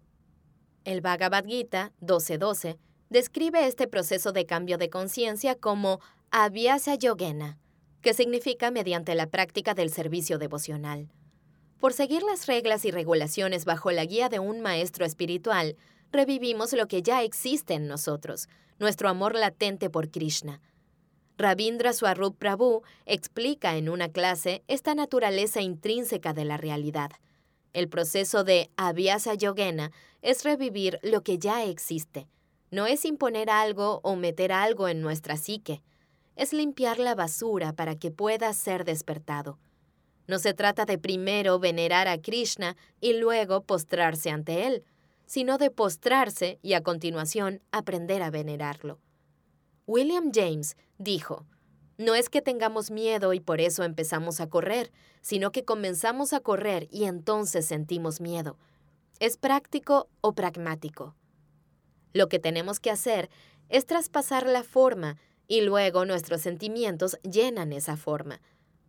El 0.85 1.01
Bhagavad 1.01 1.45
Gita 1.45 1.91
12.12 2.01 2.77
describe 3.09 3.67
este 3.67 3.87
proceso 3.87 4.31
de 4.31 4.45
cambio 4.45 4.77
de 4.77 4.89
conciencia 4.89 5.55
como 5.55 5.99
Abhyasa 6.31 6.95
Yogena, 6.95 7.59
que 8.01 8.13
significa 8.13 8.71
mediante 8.71 9.15
la 9.15 9.27
práctica 9.27 9.73
del 9.73 9.89
servicio 9.91 10.37
devocional. 10.37 11.09
Por 11.79 11.93
seguir 11.93 12.23
las 12.23 12.47
reglas 12.47 12.85
y 12.85 12.91
regulaciones 12.91 13.65
bajo 13.65 13.91
la 13.91 14.05
guía 14.05 14.29
de 14.29 14.39
un 14.39 14.61
maestro 14.61 15.05
espiritual, 15.05 15.75
revivimos 16.11 16.73
lo 16.73 16.87
que 16.87 17.01
ya 17.01 17.23
existe 17.23 17.73
en 17.73 17.87
nosotros, 17.87 18.47
nuestro 18.79 19.09
amor 19.09 19.35
latente 19.35 19.89
por 19.89 20.09
Krishna. 20.09 20.61
Rabindra 21.37 21.93
Swarup 21.93 22.37
Prabhu 22.37 22.83
explica 23.05 23.75
en 23.75 23.89
una 23.89 24.09
clase 24.09 24.63
esta 24.67 24.93
naturaleza 24.93 25.61
intrínseca 25.61 26.33
de 26.33 26.45
la 26.45 26.57
realidad. 26.57 27.11
El 27.73 27.89
proceso 27.89 28.43
de 28.43 28.69
Abhyasa 28.77 29.33
Yogena 29.33 29.91
es 30.21 30.43
revivir 30.43 30.99
lo 31.01 31.21
que 31.23 31.39
ya 31.39 31.63
existe. 31.63 32.27
No 32.69 32.85
es 32.85 33.03
imponer 33.03 33.49
algo 33.49 33.99
o 34.03 34.15
meter 34.15 34.51
algo 34.51 34.87
en 34.87 35.01
nuestra 35.01 35.37
psique. 35.37 35.81
Es 36.35 36.53
limpiar 36.53 36.99
la 36.99 37.15
basura 37.15 37.73
para 37.73 37.95
que 37.95 38.11
pueda 38.11 38.53
ser 38.53 38.85
despertado. 38.85 39.57
No 40.27 40.39
se 40.39 40.53
trata 40.53 40.85
de 40.85 40.97
primero 40.97 41.59
venerar 41.59 42.07
a 42.07 42.19
Krishna 42.19 42.77
y 43.01 43.13
luego 43.13 43.61
postrarse 43.61 44.29
ante 44.29 44.67
él, 44.67 44.83
sino 45.25 45.57
de 45.57 45.71
postrarse 45.71 46.59
y 46.61 46.73
a 46.73 46.81
continuación 46.81 47.61
aprender 47.71 48.21
a 48.21 48.29
venerarlo. 48.29 48.99
William 49.85 50.31
James 50.33 50.77
dijo, 51.03 51.45
no 51.97 52.15
es 52.15 52.29
que 52.29 52.41
tengamos 52.41 52.89
miedo 52.89 53.33
y 53.33 53.39
por 53.39 53.61
eso 53.61 53.83
empezamos 53.83 54.39
a 54.41 54.49
correr, 54.49 54.91
sino 55.21 55.51
que 55.51 55.63
comenzamos 55.63 56.33
a 56.33 56.39
correr 56.39 56.87
y 56.91 57.05
entonces 57.05 57.65
sentimos 57.65 58.19
miedo. 58.19 58.57
¿Es 59.19 59.37
práctico 59.37 60.09
o 60.21 60.33
pragmático? 60.33 61.15
Lo 62.13 62.29
que 62.29 62.39
tenemos 62.39 62.79
que 62.79 62.91
hacer 62.91 63.29
es 63.69 63.85
traspasar 63.85 64.47
la 64.47 64.63
forma 64.63 65.17
y 65.47 65.61
luego 65.61 66.05
nuestros 66.05 66.41
sentimientos 66.41 67.17
llenan 67.21 67.73
esa 67.73 67.95
forma. 67.95 68.41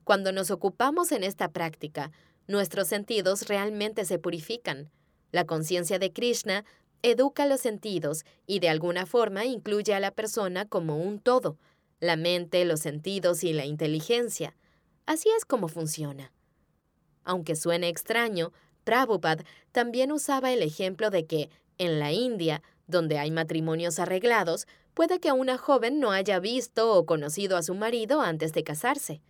Cuando 0.04 0.32
nos 0.32 0.50
ocupamos 0.50 1.12
en 1.12 1.24
esta 1.24 1.48
práctica, 1.48 2.10
nuestros 2.46 2.88
sentidos 2.88 3.48
realmente 3.48 4.04
se 4.04 4.18
purifican. 4.18 4.90
La 5.30 5.46
conciencia 5.46 5.98
de 5.98 6.12
Krishna 6.12 6.64
educa 7.02 7.46
los 7.46 7.60
sentidos 7.60 8.24
y 8.46 8.60
de 8.60 8.68
alguna 8.68 9.06
forma 9.06 9.44
incluye 9.44 9.94
a 9.94 10.00
la 10.00 10.10
persona 10.10 10.66
como 10.66 10.98
un 10.98 11.18
todo, 11.18 11.58
la 12.00 12.16
mente, 12.16 12.64
los 12.64 12.80
sentidos 12.80 13.44
y 13.44 13.52
la 13.52 13.64
inteligencia. 13.64 14.54
Así 15.06 15.28
es 15.36 15.44
como 15.44 15.68
funciona. 15.68 16.32
Aunque 17.24 17.56
suene 17.56 17.88
extraño, 17.88 18.52
Prabhupada 18.84 19.44
también 19.72 20.12
usaba 20.12 20.52
el 20.52 20.62
ejemplo 20.62 21.10
de 21.10 21.26
que, 21.26 21.50
en 21.78 21.98
la 21.98 22.12
India, 22.12 22.62
donde 22.86 23.18
hay 23.18 23.30
matrimonios 23.30 23.98
arreglados, 23.98 24.66
puede 24.92 25.18
que 25.18 25.32
una 25.32 25.58
joven 25.58 26.00
no 26.00 26.12
haya 26.12 26.38
visto 26.38 26.92
o 26.94 27.06
conocido 27.06 27.56
a 27.56 27.62
su 27.62 27.74
marido 27.74 28.20
antes 28.20 28.52
de 28.52 28.62
casarse. 28.62 29.22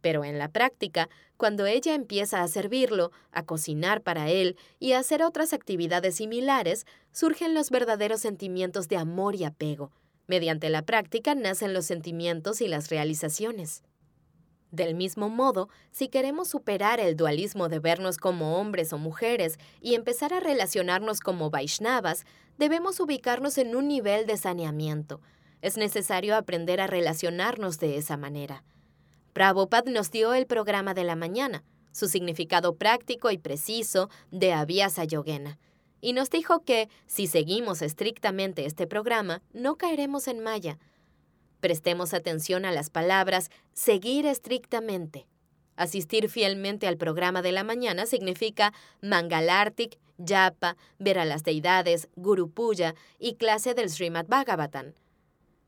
Pero 0.00 0.24
en 0.24 0.38
la 0.38 0.48
práctica, 0.48 1.08
cuando 1.36 1.66
ella 1.66 1.94
empieza 1.94 2.42
a 2.42 2.48
servirlo, 2.48 3.10
a 3.30 3.44
cocinar 3.44 4.02
para 4.02 4.28
él 4.28 4.56
y 4.78 4.92
a 4.92 4.98
hacer 4.98 5.22
otras 5.22 5.52
actividades 5.52 6.16
similares, 6.16 6.84
surgen 7.12 7.54
los 7.54 7.70
verdaderos 7.70 8.20
sentimientos 8.20 8.88
de 8.88 8.96
amor 8.96 9.34
y 9.34 9.44
apego. 9.44 9.92
Mediante 10.26 10.70
la 10.70 10.82
práctica 10.82 11.34
nacen 11.34 11.74
los 11.74 11.86
sentimientos 11.86 12.60
y 12.60 12.68
las 12.68 12.88
realizaciones. 12.88 13.82
Del 14.70 14.94
mismo 14.94 15.28
modo, 15.28 15.68
si 15.92 16.08
queremos 16.08 16.48
superar 16.48 16.98
el 16.98 17.16
dualismo 17.16 17.68
de 17.68 17.78
vernos 17.78 18.16
como 18.16 18.58
hombres 18.58 18.92
o 18.92 18.98
mujeres 18.98 19.58
y 19.80 19.94
empezar 19.94 20.32
a 20.34 20.40
relacionarnos 20.40 21.20
como 21.20 21.48
Vaishnavas, 21.48 22.24
debemos 22.58 22.98
ubicarnos 22.98 23.56
en 23.58 23.76
un 23.76 23.86
nivel 23.86 24.26
de 24.26 24.36
saneamiento. 24.36 25.20
Es 25.62 25.76
necesario 25.76 26.36
aprender 26.36 26.80
a 26.80 26.88
relacionarnos 26.88 27.78
de 27.78 27.98
esa 27.98 28.16
manera. 28.16 28.64
Prabhupada 29.32 29.90
nos 29.90 30.10
dio 30.10 30.34
el 30.34 30.46
programa 30.46 30.92
de 30.92 31.04
la 31.04 31.14
mañana, 31.14 31.62
su 31.92 32.08
significado 32.08 32.74
práctico 32.74 33.30
y 33.30 33.38
preciso 33.38 34.10
de 34.32 34.52
Abhyasa 34.52 35.04
Yogena, 35.04 35.58
y 36.04 36.12
nos 36.12 36.28
dijo 36.28 36.62
que, 36.64 36.90
si 37.06 37.26
seguimos 37.26 37.80
estrictamente 37.80 38.66
este 38.66 38.86
programa, 38.86 39.40
no 39.54 39.76
caeremos 39.76 40.28
en 40.28 40.40
maya. 40.40 40.78
Prestemos 41.60 42.12
atención 42.12 42.66
a 42.66 42.72
las 42.72 42.90
palabras 42.90 43.50
seguir 43.72 44.26
estrictamente. 44.26 45.26
Asistir 45.76 46.28
fielmente 46.28 46.86
al 46.88 46.98
programa 46.98 47.40
de 47.40 47.52
la 47.52 47.64
mañana 47.64 48.04
significa 48.04 48.74
Mangalartik, 49.00 49.98
Yapa, 50.18 50.76
ver 50.98 51.18
a 51.18 51.24
las 51.24 51.42
deidades, 51.42 52.10
Guru 52.16 52.50
Puya 52.50 52.94
y 53.18 53.36
clase 53.36 53.72
del 53.72 53.88
Srimad 53.88 54.26
Bhagavatam. 54.26 54.92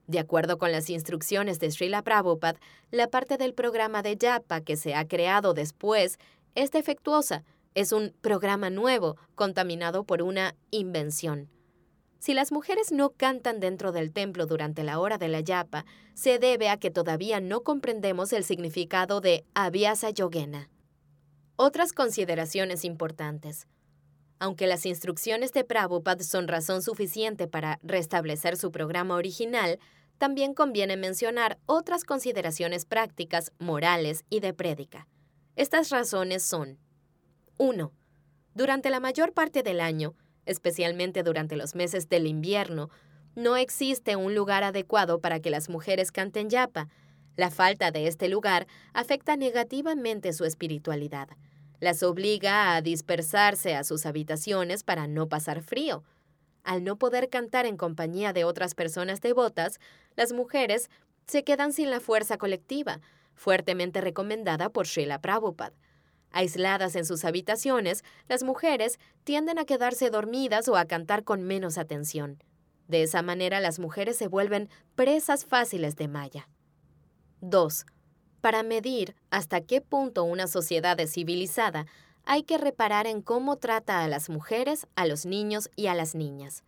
De 0.07 0.19
acuerdo 0.19 0.59
con 0.59 0.71
las 0.71 0.91
instrucciones 0.91 1.61
de 1.61 1.71
Srila 1.71 2.03
Prabhupada, 2.03 2.61
la 2.91 3.09
parte 3.09 3.39
del 3.39 3.55
programa 3.55 4.03
de 4.03 4.19
Yapa 4.19 4.61
que 4.61 4.77
se 4.77 4.95
ha 4.95 5.09
creado 5.09 5.55
después 5.55 6.19
es 6.55 6.73
defectuosa, 6.73 7.43
es 7.77 7.93
un 7.93 8.15
programa 8.23 8.71
nuevo, 8.71 9.17
contaminado 9.35 10.05
por 10.05 10.23
una 10.23 10.57
invención. 10.71 11.51
Si 12.19 12.33
las 12.33 12.51
mujeres 12.51 12.91
no 12.91 13.11
cantan 13.11 13.61
dentro 13.61 13.93
del 13.93 14.15
templo 14.15 14.47
durante 14.47 14.83
la 14.83 14.99
hora 14.99 15.19
de 15.19 15.29
la 15.29 15.41
yapa, 15.41 15.85
se 16.15 16.39
debe 16.39 16.71
a 16.71 16.79
que 16.79 16.91
todavía 16.91 17.39
no 17.39 17.63
comprendemos 17.63 18.33
el 18.33 18.45
significado 18.45 19.21
de 19.21 19.45
Abhyasa 19.55 20.09
Yogena. 20.09 20.71
Otras 21.57 21.93
consideraciones 21.93 22.83
importantes. 22.83 23.69
Aunque 24.39 24.67
las 24.67 24.87
instrucciones 24.87 25.53
de 25.53 25.65
Prabhupada 25.65 26.25
son 26.25 26.49
razón 26.49 26.81
suficiente 26.83 27.47
para 27.47 27.79
restablecer 27.83 28.57
su 28.57 28.73
programa 28.73 29.17
original, 29.17 29.79
también 30.17 30.55
conviene 30.55 30.97
mencionar 30.97 31.59
otras 31.67 32.05
consideraciones 32.05 32.87
prácticas, 32.87 33.53
morales 33.59 34.25
y 34.31 34.41
de 34.41 34.55
prédica. 34.55 35.07
Estas 35.57 35.91
razones 35.91 36.43
son 36.43 36.79
1. 37.59 37.93
Durante 38.55 38.91
la 38.91 39.01
mayor 39.01 39.33
parte 39.33 39.63
del 39.63 39.81
año, 39.81 40.15
especialmente 40.45 41.23
durante 41.23 41.57
los 41.57 41.75
meses 41.75 42.09
del 42.09 42.27
invierno, 42.27 42.91
no 43.35 43.57
existe 43.57 44.17
un 44.17 44.35
lugar 44.35 44.63
adecuado 44.63 45.21
para 45.21 45.41
que 45.41 45.51
las 45.51 45.69
mujeres 45.69 46.13
canten 46.13 46.51
yapa. 46.51 46.89
La 47.37 47.51
falta 47.51 47.91
de 47.91 48.07
este 48.09 48.29
lugar 48.29 48.67
afecta 48.95 49.37
negativamente 49.37 50.33
su 50.33 50.45
espiritualidad. 50.45 51.29
Las 51.81 52.03
obliga 52.03 52.75
a 52.75 52.83
dispersarse 52.83 53.75
a 53.75 53.85
sus 53.85 54.07
habitaciones 54.07 54.85
para 54.85 55.07
no 55.07 55.29
pasar 55.29 55.63
frío. 55.63 56.03
Al 56.65 56.83
no 56.83 56.97
poder 56.97 57.29
cantar 57.29 57.67
en 57.67 57.77
compañía 57.77 58.33
de 58.33 58.45
otras 58.45 58.75
personas 58.75 59.21
devotas, 59.21 59.79
las 60.15 60.33
mujeres 60.33 60.91
se 61.27 61.45
quedan 61.45 61.73
sin 61.73 61.91
la 61.91 62.01
fuerza 62.01 62.39
colectiva, 62.39 63.01
fuertemente 63.35 64.01
recomendada 64.01 64.71
por 64.71 64.87
Srila 64.87 65.21
Prabhupada. 65.21 65.75
Aisladas 66.37 66.97
en 66.97 67.07
sus 67.07 67.25
habitaciones, 67.25 68.05
las 68.29 68.43
mujeres 68.43 68.99
tienden 69.25 69.59
a 69.59 69.65
quedarse 69.65 70.11
dormidas 70.11 70.69
o 70.69 70.77
a 70.77 70.85
cantar 70.85 71.25
con 71.25 71.43
menos 71.43 71.79
atención. 71.79 72.45
De 72.89 73.03
esa 73.03 73.23
manera 73.23 73.59
las 73.61 73.79
mujeres 73.79 74.19
se 74.19 74.29
vuelven 74.29 74.69
presas 74.95 75.47
fáciles 75.47 75.97
de 75.97 76.09
Maya. 76.09 76.51
2. 77.41 77.87
Para 78.43 78.63
medir 78.63 79.17
hasta 79.31 79.63
qué 79.63 79.81
punto 79.81 80.25
una 80.25 80.47
sociedad 80.47 81.01
es 81.01 81.15
civilizada, 81.15 81.87
hay 82.27 82.43
que 82.43 82.59
reparar 82.59 83.07
en 83.07 83.23
cómo 83.23 83.57
trata 83.57 84.05
a 84.05 84.09
las 84.09 84.29
mujeres, 84.29 84.87
a 84.95 85.07
los 85.07 85.25
niños 85.25 85.71
y 85.75 85.87
a 85.87 85.95
las 85.95 86.15
niñas. 86.15 86.65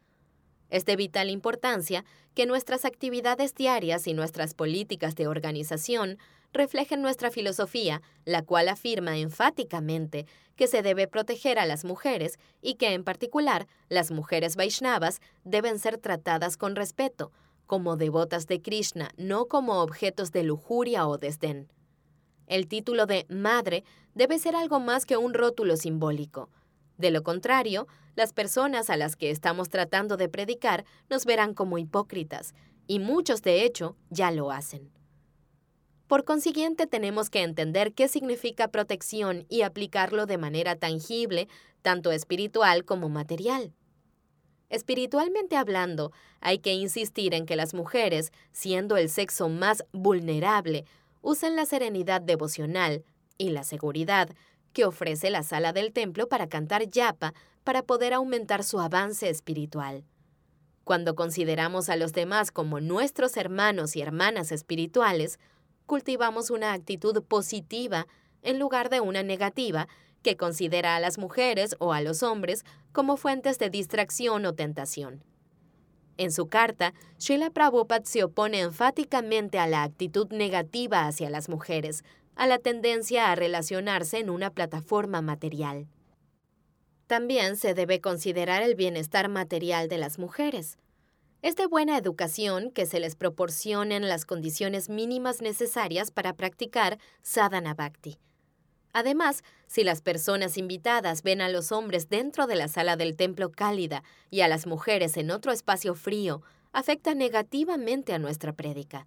Es 0.71 0.87
de 0.87 0.97
vital 0.97 1.29
importancia 1.29 2.07
que 2.35 2.47
nuestras 2.47 2.87
actividades 2.87 3.55
diarias 3.55 4.07
y 4.07 4.15
nuestras 4.15 4.55
políticas 4.55 5.15
de 5.15 5.27
organización 5.27 6.17
reflejen 6.53 7.03
nuestra 7.03 7.31
filosofía, 7.31 8.03
la 8.25 8.43
cual 8.43 8.69
afirma 8.69 9.19
enfáticamente 9.19 10.27
que 10.57 10.67
se 10.67 10.83
debe 10.83 11.07
proteger 11.07 11.59
a 11.59 11.67
las 11.67 11.85
mujeres 11.85 12.39
y 12.61 12.75
que, 12.75 12.95
en 12.95 13.05
particular, 13.05 13.67
las 13.89 14.11
mujeres 14.11 14.57
Vaishnavas 14.57 15.21
deben 15.45 15.79
ser 15.79 15.99
tratadas 15.99 16.57
con 16.57 16.75
respeto, 16.77 17.33
como 17.67 17.97
devotas 17.97 18.47
de 18.47 18.61
Krishna, 18.61 19.11
no 19.17 19.47
como 19.47 19.83
objetos 19.83 20.33
de 20.33 20.43
lujuria 20.43 21.07
o 21.07 21.19
desdén. 21.19 21.71
El 22.47 22.67
título 22.67 23.07
de 23.07 23.27
madre 23.29 23.85
debe 24.15 24.39
ser 24.39 24.57
algo 24.57 24.81
más 24.81 25.05
que 25.05 25.17
un 25.17 25.35
rótulo 25.35 25.77
simbólico. 25.77 26.49
De 26.97 27.11
lo 27.11 27.23
contrario, 27.23 27.87
las 28.17 28.33
personas 28.33 28.91
a 28.91 28.97
las 28.97 29.15
que 29.15 29.31
estamos 29.31 29.69
tratando 29.69 30.17
de 30.17 30.29
predicar 30.29 30.85
nos 31.09 31.25
verán 31.25 31.55
como 31.55 31.79
hipócritas, 31.79 32.55
y 32.87 32.99
muchos 32.99 33.43
de 33.43 33.65
hecho 33.65 33.97
ya 34.11 34.31
lo 34.31 34.51
hacen. 34.51 34.91
Por 36.09 36.25
consiguiente, 36.25 36.87
tenemos 36.87 37.29
que 37.29 37.43
entender 37.43 37.93
qué 37.93 38.09
significa 38.09 38.69
protección 38.69 39.45
y 39.51 39.61
aplicarlo 39.61 40.25
de 40.25 40.39
manera 40.39 40.75
tangible, 40.75 41.49
tanto 41.83 42.13
espiritual 42.13 42.87
como 42.87 43.11
material. 43.11 43.75
Espiritualmente 44.71 45.57
hablando, 45.57 46.13
hay 46.41 46.61
que 46.61 46.73
insistir 46.73 47.35
en 47.35 47.45
que 47.45 47.57
las 47.57 47.75
mujeres, 47.75 48.33
siendo 48.53 48.97
el 48.97 49.11
sexo 49.11 49.51
más 49.51 49.85
vulnerable, 49.93 50.87
usen 51.21 51.57
la 51.57 51.67
serenidad 51.67 52.23
devocional 52.23 53.05
y 53.37 53.51
la 53.51 53.63
seguridad 53.63 54.31
que 54.73 54.87
ofrece 54.87 55.29
la 55.29 55.43
sala 55.43 55.75
del 55.75 55.93
templo 55.93 56.27
para 56.27 56.49
cantar 56.49 56.89
yapa 56.89 57.35
para 57.65 57.83
poder 57.83 58.15
aumentar 58.15 58.65
su 58.65 58.81
avance 58.81 59.29
espiritual. 59.29 60.05
Cuando 60.85 61.15
consideramos 61.15 61.91
a 61.91 61.97
los 61.97 62.15
demás 62.15 62.51
como 62.51 62.81
nuestros 62.81 63.37
hermanos 63.37 63.95
y 63.95 64.01
hermanas 64.01 64.53
espirituales, 64.53 65.39
cultivamos 65.89 66.51
una 66.51 66.75
actitud 66.75 67.25
positiva 67.25 68.07
en 68.43 68.61
lugar 68.61 68.91
de 68.91 69.01
una 69.01 69.25
negativa 69.25 69.89
que 70.23 70.37
considera 70.37 70.95
a 70.95 71.01
las 71.01 71.19
mujeres 71.19 71.75
o 71.81 71.93
a 71.95 72.03
los 72.03 72.23
hombres 72.23 72.65
como 72.93 73.17
fuentes 73.17 73.59
de 73.59 73.71
distracción 73.71 74.45
o 74.45 74.55
tentación. 74.55 75.25
En 76.19 76.31
su 76.31 76.47
carta, 76.47 76.93
Srila 77.17 77.51
Prabhupada 77.51 78.05
se 78.05 78.23
opone 78.23 78.61
enfáticamente 78.61 79.59
a 79.59 79.67
la 79.67 79.83
actitud 79.83 80.29
negativa 80.31 81.07
hacia 81.07 81.31
las 81.31 81.49
mujeres, 81.49 82.05
a 82.37 82.47
la 82.47 82.59
tendencia 82.59 83.33
a 83.33 83.35
relacionarse 83.35 84.19
en 84.19 84.29
una 84.29 84.51
plataforma 84.51 85.23
material. 85.23 85.87
También 87.07 87.57
se 87.57 87.73
debe 87.73 88.03
considerar 88.03 88.63
el 88.63 88.75
bienestar 88.75 89.31
material 89.31 89.89
de 89.89 89.97
las 89.97 90.19
mujeres. 90.19 90.77
Es 91.41 91.55
de 91.55 91.67
buena 91.67 91.97
educación 91.97 92.73
que 92.73 92.85
se 92.85 92.99
les 92.99 93.15
proporcionen 93.15 94.09
las 94.09 94.25
condiciones 94.25 94.89
mínimas 94.89 95.41
necesarias 95.41 96.11
para 96.11 96.33
practicar 96.33 96.99
sadhana 97.23 97.75
bhakti. 97.75 98.19
Además, 98.93 99.45
si 99.69 99.85
las 99.85 100.03
personas 100.03 100.59
invitadas 100.59 101.23
ven 101.23 101.41
a 101.41 101.49
los 101.49 101.71
hombres 101.71 102.09
dentro 102.09 102.49
de 102.49 102.57
la 102.57 102.67
sala 102.67 102.97
del 102.97 103.15
templo 103.15 103.53
cálida 103.53 104.03
y 104.31 104.41
a 104.41 104.49
las 104.49 104.67
mujeres 104.67 105.17
en 105.17 105.31
otro 105.31 105.53
espacio 105.53 105.95
frío, 105.95 106.43
afecta 106.73 107.15
negativamente 107.15 108.15
a 108.15 108.19
nuestra 108.19 108.53
prédica. 108.53 109.07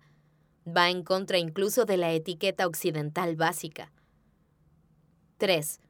Va 0.65 0.89
en 0.89 1.03
contra 1.03 1.37
incluso 1.37 1.83
de 1.83 1.97
la 1.97 2.13
etiqueta 2.13 2.65
occidental 2.65 3.35
básica. 3.35 3.91
3. 5.37 5.81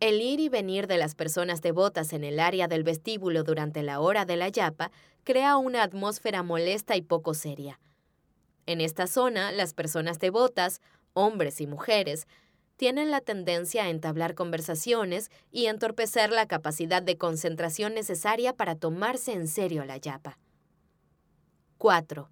El 0.00 0.20
ir 0.20 0.38
y 0.38 0.48
venir 0.48 0.86
de 0.86 0.96
las 0.96 1.16
personas 1.16 1.60
devotas 1.60 2.12
en 2.12 2.22
el 2.22 2.38
área 2.38 2.68
del 2.68 2.84
vestíbulo 2.84 3.42
durante 3.42 3.82
la 3.82 3.98
hora 3.98 4.24
de 4.24 4.36
la 4.36 4.48
yapa 4.48 4.92
crea 5.24 5.56
una 5.56 5.82
atmósfera 5.82 6.44
molesta 6.44 6.94
y 6.94 7.02
poco 7.02 7.34
seria. 7.34 7.80
En 8.66 8.80
esta 8.80 9.08
zona, 9.08 9.50
las 9.50 9.74
personas 9.74 10.20
devotas, 10.20 10.80
hombres 11.14 11.60
y 11.60 11.66
mujeres, 11.66 12.28
tienen 12.76 13.10
la 13.10 13.20
tendencia 13.20 13.84
a 13.84 13.88
entablar 13.88 14.36
conversaciones 14.36 15.32
y 15.50 15.66
entorpecer 15.66 16.30
la 16.30 16.46
capacidad 16.46 17.02
de 17.02 17.18
concentración 17.18 17.92
necesaria 17.92 18.52
para 18.52 18.76
tomarse 18.76 19.32
en 19.32 19.48
serio 19.48 19.84
la 19.84 19.96
yapa. 19.96 20.38
4. 21.78 22.30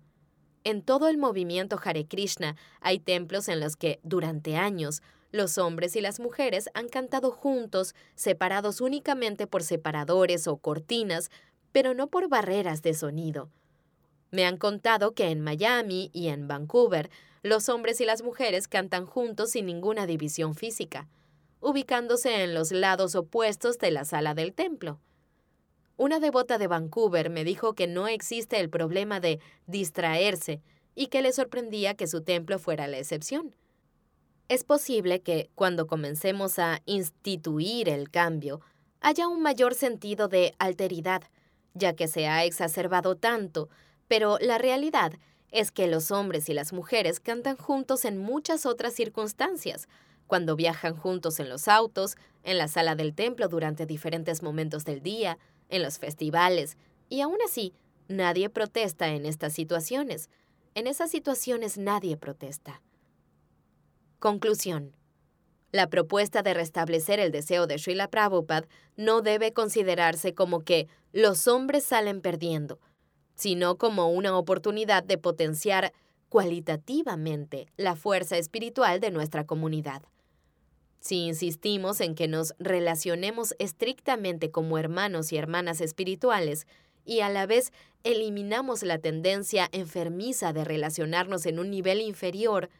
En 0.62 0.82
todo 0.82 1.08
el 1.08 1.18
movimiento 1.18 1.80
Hare 1.82 2.06
Krishna 2.06 2.54
hay 2.80 3.00
templos 3.00 3.48
en 3.48 3.58
los 3.58 3.74
que, 3.74 3.98
durante 4.04 4.56
años, 4.56 5.02
los 5.32 5.58
hombres 5.58 5.96
y 5.96 6.00
las 6.00 6.20
mujeres 6.20 6.68
han 6.74 6.88
cantado 6.88 7.30
juntos, 7.30 7.94
separados 8.14 8.80
únicamente 8.80 9.46
por 9.46 9.62
separadores 9.62 10.46
o 10.46 10.56
cortinas, 10.56 11.30
pero 11.72 11.94
no 11.94 12.08
por 12.08 12.28
barreras 12.28 12.82
de 12.82 12.94
sonido. 12.94 13.50
Me 14.30 14.44
han 14.44 14.56
contado 14.56 15.12
que 15.12 15.28
en 15.28 15.40
Miami 15.40 16.10
y 16.12 16.28
en 16.28 16.48
Vancouver 16.48 17.10
los 17.42 17.68
hombres 17.68 18.00
y 18.00 18.04
las 18.04 18.22
mujeres 18.22 18.66
cantan 18.68 19.06
juntos 19.06 19.50
sin 19.50 19.66
ninguna 19.66 20.06
división 20.06 20.54
física, 20.54 21.08
ubicándose 21.60 22.42
en 22.42 22.54
los 22.54 22.72
lados 22.72 23.14
opuestos 23.14 23.78
de 23.78 23.90
la 23.90 24.04
sala 24.04 24.34
del 24.34 24.52
templo. 24.52 25.00
Una 25.96 26.20
devota 26.20 26.58
de 26.58 26.66
Vancouver 26.66 27.30
me 27.30 27.44
dijo 27.44 27.74
que 27.74 27.86
no 27.86 28.08
existe 28.08 28.60
el 28.60 28.68
problema 28.68 29.20
de 29.20 29.40
distraerse 29.66 30.60
y 30.94 31.06
que 31.06 31.22
le 31.22 31.32
sorprendía 31.32 31.94
que 31.94 32.06
su 32.06 32.22
templo 32.22 32.58
fuera 32.58 32.86
la 32.86 32.98
excepción. 32.98 33.54
Es 34.48 34.62
posible 34.62 35.22
que, 35.22 35.50
cuando 35.56 35.88
comencemos 35.88 36.60
a 36.60 36.80
instituir 36.86 37.88
el 37.88 38.10
cambio, 38.10 38.60
haya 39.00 39.26
un 39.26 39.42
mayor 39.42 39.74
sentido 39.74 40.28
de 40.28 40.54
alteridad, 40.58 41.22
ya 41.74 41.94
que 41.94 42.06
se 42.06 42.28
ha 42.28 42.44
exacerbado 42.44 43.16
tanto, 43.16 43.68
pero 44.06 44.38
la 44.40 44.58
realidad 44.58 45.14
es 45.50 45.72
que 45.72 45.88
los 45.88 46.12
hombres 46.12 46.48
y 46.48 46.54
las 46.54 46.72
mujeres 46.72 47.18
cantan 47.18 47.56
juntos 47.56 48.04
en 48.04 48.18
muchas 48.18 48.66
otras 48.66 48.94
circunstancias, 48.94 49.88
cuando 50.28 50.54
viajan 50.54 50.94
juntos 50.94 51.40
en 51.40 51.48
los 51.48 51.66
autos, 51.66 52.16
en 52.44 52.58
la 52.58 52.68
sala 52.68 52.94
del 52.94 53.14
templo 53.14 53.48
durante 53.48 53.84
diferentes 53.84 54.44
momentos 54.44 54.84
del 54.84 55.02
día, 55.02 55.38
en 55.70 55.82
los 55.82 55.98
festivales, 55.98 56.76
y 57.08 57.20
aún 57.20 57.38
así, 57.44 57.74
nadie 58.06 58.48
protesta 58.48 59.08
en 59.08 59.26
estas 59.26 59.52
situaciones. 59.54 60.30
En 60.74 60.86
esas 60.86 61.10
situaciones 61.10 61.78
nadie 61.78 62.16
protesta. 62.16 62.80
Conclusión. 64.26 64.92
La 65.70 65.88
propuesta 65.88 66.42
de 66.42 66.52
restablecer 66.52 67.20
el 67.20 67.30
deseo 67.30 67.68
de 67.68 67.78
Srila 67.78 68.10
Prabhupada 68.10 68.66
no 68.96 69.22
debe 69.22 69.52
considerarse 69.52 70.34
como 70.34 70.62
que 70.62 70.88
los 71.12 71.46
hombres 71.46 71.84
salen 71.84 72.20
perdiendo, 72.20 72.80
sino 73.36 73.78
como 73.78 74.10
una 74.10 74.36
oportunidad 74.36 75.04
de 75.04 75.16
potenciar 75.16 75.92
cualitativamente 76.28 77.68
la 77.76 77.94
fuerza 77.94 78.36
espiritual 78.36 78.98
de 78.98 79.12
nuestra 79.12 79.46
comunidad. 79.46 80.02
Si 80.98 81.18
insistimos 81.18 82.00
en 82.00 82.16
que 82.16 82.26
nos 82.26 82.52
relacionemos 82.58 83.54
estrictamente 83.60 84.50
como 84.50 84.76
hermanos 84.76 85.32
y 85.32 85.36
hermanas 85.36 85.80
espirituales 85.80 86.66
y 87.04 87.20
a 87.20 87.28
la 87.28 87.46
vez 87.46 87.72
eliminamos 88.02 88.82
la 88.82 88.98
tendencia 88.98 89.68
enfermiza 89.70 90.52
de 90.52 90.64
relacionarnos 90.64 91.46
en 91.46 91.60
un 91.60 91.70
nivel 91.70 92.00
inferior, 92.00 92.70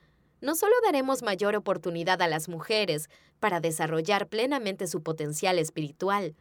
no 0.40 0.54
solo 0.54 0.74
daremos 0.84 1.22
mayor 1.22 1.56
oportunidad 1.56 2.20
a 2.22 2.28
las 2.28 2.48
mujeres 2.48 3.08
para 3.40 3.60
desarrollar 3.60 4.28
plenamente 4.28 4.86
su 4.86 5.02
potencial 5.02 5.58
espiritual, 5.58 6.34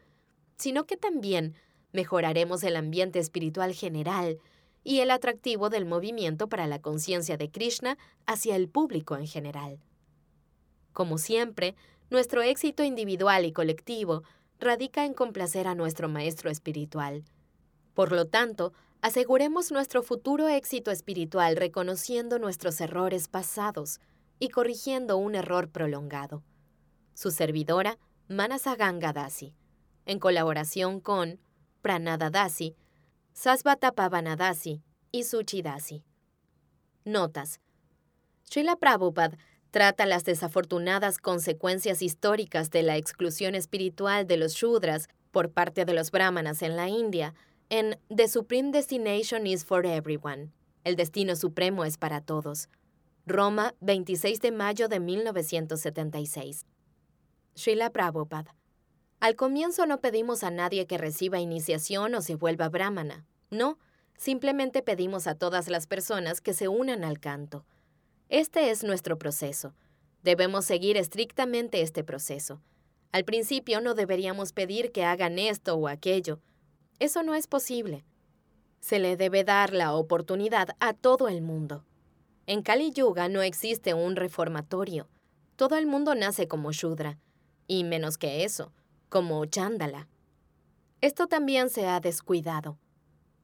sino 0.57 0.85
que 0.85 0.97
también 0.97 1.55
mejoraremos 1.91 2.63
el 2.63 2.75
ambiente 2.75 3.19
espiritual 3.19 3.73
general 3.73 4.39
y 4.83 4.99
el 4.99 5.11
atractivo 5.11 5.69
del 5.69 5.85
movimiento 5.85 6.47
para 6.47 6.67
la 6.67 6.79
conciencia 6.79 7.37
de 7.37 7.49
Krishna 7.49 7.97
hacia 8.25 8.55
el 8.55 8.69
público 8.69 9.17
en 9.17 9.27
general. 9.27 9.79
Como 10.93 11.17
siempre, 11.17 11.75
nuestro 12.09 12.41
éxito 12.43 12.83
individual 12.83 13.45
y 13.45 13.51
colectivo 13.51 14.23
radica 14.59 15.05
en 15.05 15.13
complacer 15.13 15.67
a 15.67 15.75
nuestro 15.75 16.07
maestro 16.07 16.49
espiritual. 16.49 17.23
Por 17.93 18.11
lo 18.11 18.27
tanto, 18.27 18.73
Aseguremos 19.05 19.71
nuestro 19.71 20.01
futuro 20.01 20.47
éxito 20.47 20.89
espiritual 20.89 21.57
reconociendo 21.57 22.39
nuestros 22.39 22.81
errores 22.81 23.27
pasados 23.27 23.99
y 24.39 24.49
corrigiendo 24.49 25.17
un 25.17 25.35
error 25.35 25.69
prolongado. 25.69 26.41
Su 27.13 27.29
servidora, 27.29 27.99
Manasaganga 28.29 29.13
Dasi, 29.13 29.53
en 30.07 30.17
colaboración 30.17 31.01
con 31.01 31.39
Pranada 31.83 32.31
Dasi, 32.31 32.75
Sasvata 33.31 33.91
Pavanadasi 33.91 34.81
y 35.11 35.21
Suchi 35.21 35.61
Dasi. 35.61 36.03
Notas. 37.03 37.59
Srila 38.41 38.75
Prabhupada 38.75 39.37
trata 39.69 40.07
las 40.07 40.23
desafortunadas 40.23 41.19
consecuencias 41.19 42.01
históricas 42.01 42.71
de 42.71 42.81
la 42.81 42.97
exclusión 42.97 43.53
espiritual 43.53 44.25
de 44.25 44.37
los 44.37 44.55
Shudras 44.55 45.09
por 45.29 45.51
parte 45.51 45.85
de 45.85 45.93
los 45.93 46.09
brahmanas 46.09 46.63
en 46.63 46.75
la 46.75 46.89
India 46.89 47.35
en 47.69 47.97
The 48.15 48.27
Supreme 48.27 48.71
Destination 48.71 49.47
is 49.47 49.65
for 49.65 49.85
Everyone. 49.85 50.51
El 50.83 50.95
destino 50.95 51.35
supremo 51.35 51.83
es 51.83 51.97
para 51.97 52.21
todos. 52.21 52.69
Roma, 53.25 53.73
26 53.81 54.39
de 54.39 54.51
mayo 54.51 54.87
de 54.87 54.99
1976. 54.99 56.65
Srila 57.55 57.89
Prabhupada. 57.89 58.55
Al 59.19 59.35
comienzo 59.35 59.87
no 59.87 59.99
pedimos 59.99 60.43
a 60.43 60.51
nadie 60.51 60.85
que 60.85 60.97
reciba 60.97 61.39
iniciación 61.39 62.13
o 62.13 62.21
se 62.21 62.35
vuelva 62.35 62.69
brahmana. 62.69 63.25
No, 63.49 63.79
simplemente 64.15 64.83
pedimos 64.83 65.25
a 65.25 65.35
todas 65.35 65.67
las 65.67 65.87
personas 65.87 66.41
que 66.41 66.53
se 66.53 66.67
unan 66.67 67.03
al 67.03 67.19
canto. 67.19 67.65
Este 68.29 68.69
es 68.69 68.83
nuestro 68.83 69.17
proceso. 69.17 69.73
Debemos 70.21 70.65
seguir 70.65 70.97
estrictamente 70.97 71.81
este 71.81 72.03
proceso. 72.03 72.61
Al 73.11 73.25
principio 73.25 73.81
no 73.81 73.95
deberíamos 73.95 74.53
pedir 74.53 74.91
que 74.91 75.03
hagan 75.03 75.39
esto 75.39 75.75
o 75.75 75.87
aquello. 75.87 76.41
Eso 76.99 77.23
no 77.23 77.35
es 77.35 77.47
posible. 77.47 78.05
Se 78.79 78.99
le 78.99 79.17
debe 79.17 79.43
dar 79.43 79.73
la 79.73 79.93
oportunidad 79.93 80.69
a 80.79 80.93
todo 80.93 81.27
el 81.27 81.41
mundo. 81.41 81.83
En 82.47 82.61
Kali 82.61 82.91
Yuga 82.91 83.27
no 83.27 83.41
existe 83.41 83.93
un 83.93 84.15
reformatorio. 84.15 85.09
Todo 85.55 85.75
el 85.77 85.87
mundo 85.87 86.15
nace 86.15 86.47
como 86.47 86.71
Shudra, 86.71 87.17
y 87.67 87.83
menos 87.83 88.17
que 88.17 88.43
eso, 88.43 88.71
como 89.09 89.45
Chandala. 89.45 90.07
Esto 91.01 91.27
también 91.27 91.69
se 91.69 91.87
ha 91.87 91.99
descuidado. 91.99 92.77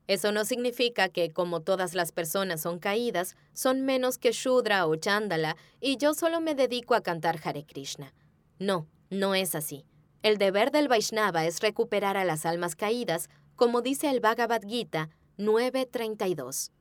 Eso 0.07 0.31
no 0.31 0.45
significa 0.45 1.09
que, 1.09 1.31
como 1.31 1.61
todas 1.61 1.93
las 1.93 2.11
personas 2.11 2.61
son 2.61 2.79
caídas, 2.79 3.35
son 3.53 3.81
menos 3.81 4.17
que 4.17 4.31
Shudra 4.31 4.85
o 4.87 4.95
Chandala 4.95 5.57
y 5.79 5.97
yo 5.97 6.13
solo 6.13 6.41
me 6.41 6.55
dedico 6.55 6.95
a 6.95 7.01
cantar 7.01 7.39
Hare 7.43 7.65
Krishna. 7.65 8.13
No, 8.59 8.87
no 9.09 9.35
es 9.35 9.55
así. 9.55 9.85
El 10.23 10.37
deber 10.37 10.71
del 10.71 10.87
Vaishnava 10.87 11.45
es 11.45 11.61
recuperar 11.61 12.15
a 12.15 12.25
las 12.25 12.45
almas 12.45 12.75
caídas 12.75 13.29
como 13.61 13.83
dice 13.83 14.09
el 14.09 14.21
Bhagavad 14.21 14.63
Gita 14.67 15.11
9.32. 15.37 16.71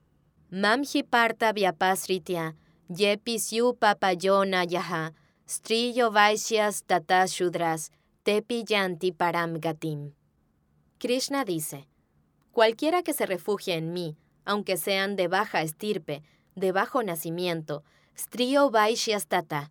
Mamhi 0.49 1.03
parta 1.03 1.53
vyapasritya, 1.53 2.57
yepisyu 2.89 3.77
papayona 3.79 4.65
yaha, 4.65 5.13
striyo 5.47 6.11
vaishyas 6.11 6.85
tata 6.87 7.27
shudras, 7.27 7.93
tepi 8.23 8.65
yanti 8.67 9.13
param 9.13 9.61
gatim. 9.61 10.15
Krishna 10.99 11.45
dice, 11.45 11.87
cualquiera 12.51 13.03
que 13.03 13.13
se 13.13 13.27
refugie 13.27 13.75
en 13.75 13.93
mí, 13.93 14.17
aunque 14.47 14.79
sean 14.79 15.17
de 15.17 15.29
baja 15.29 15.61
estirpe, 15.61 16.23
de 16.55 16.73
bajo 16.73 17.03
nacimiento, 17.03 17.85
strio 18.17 18.71
vaishyas 18.71 19.27
tata, 19.27 19.71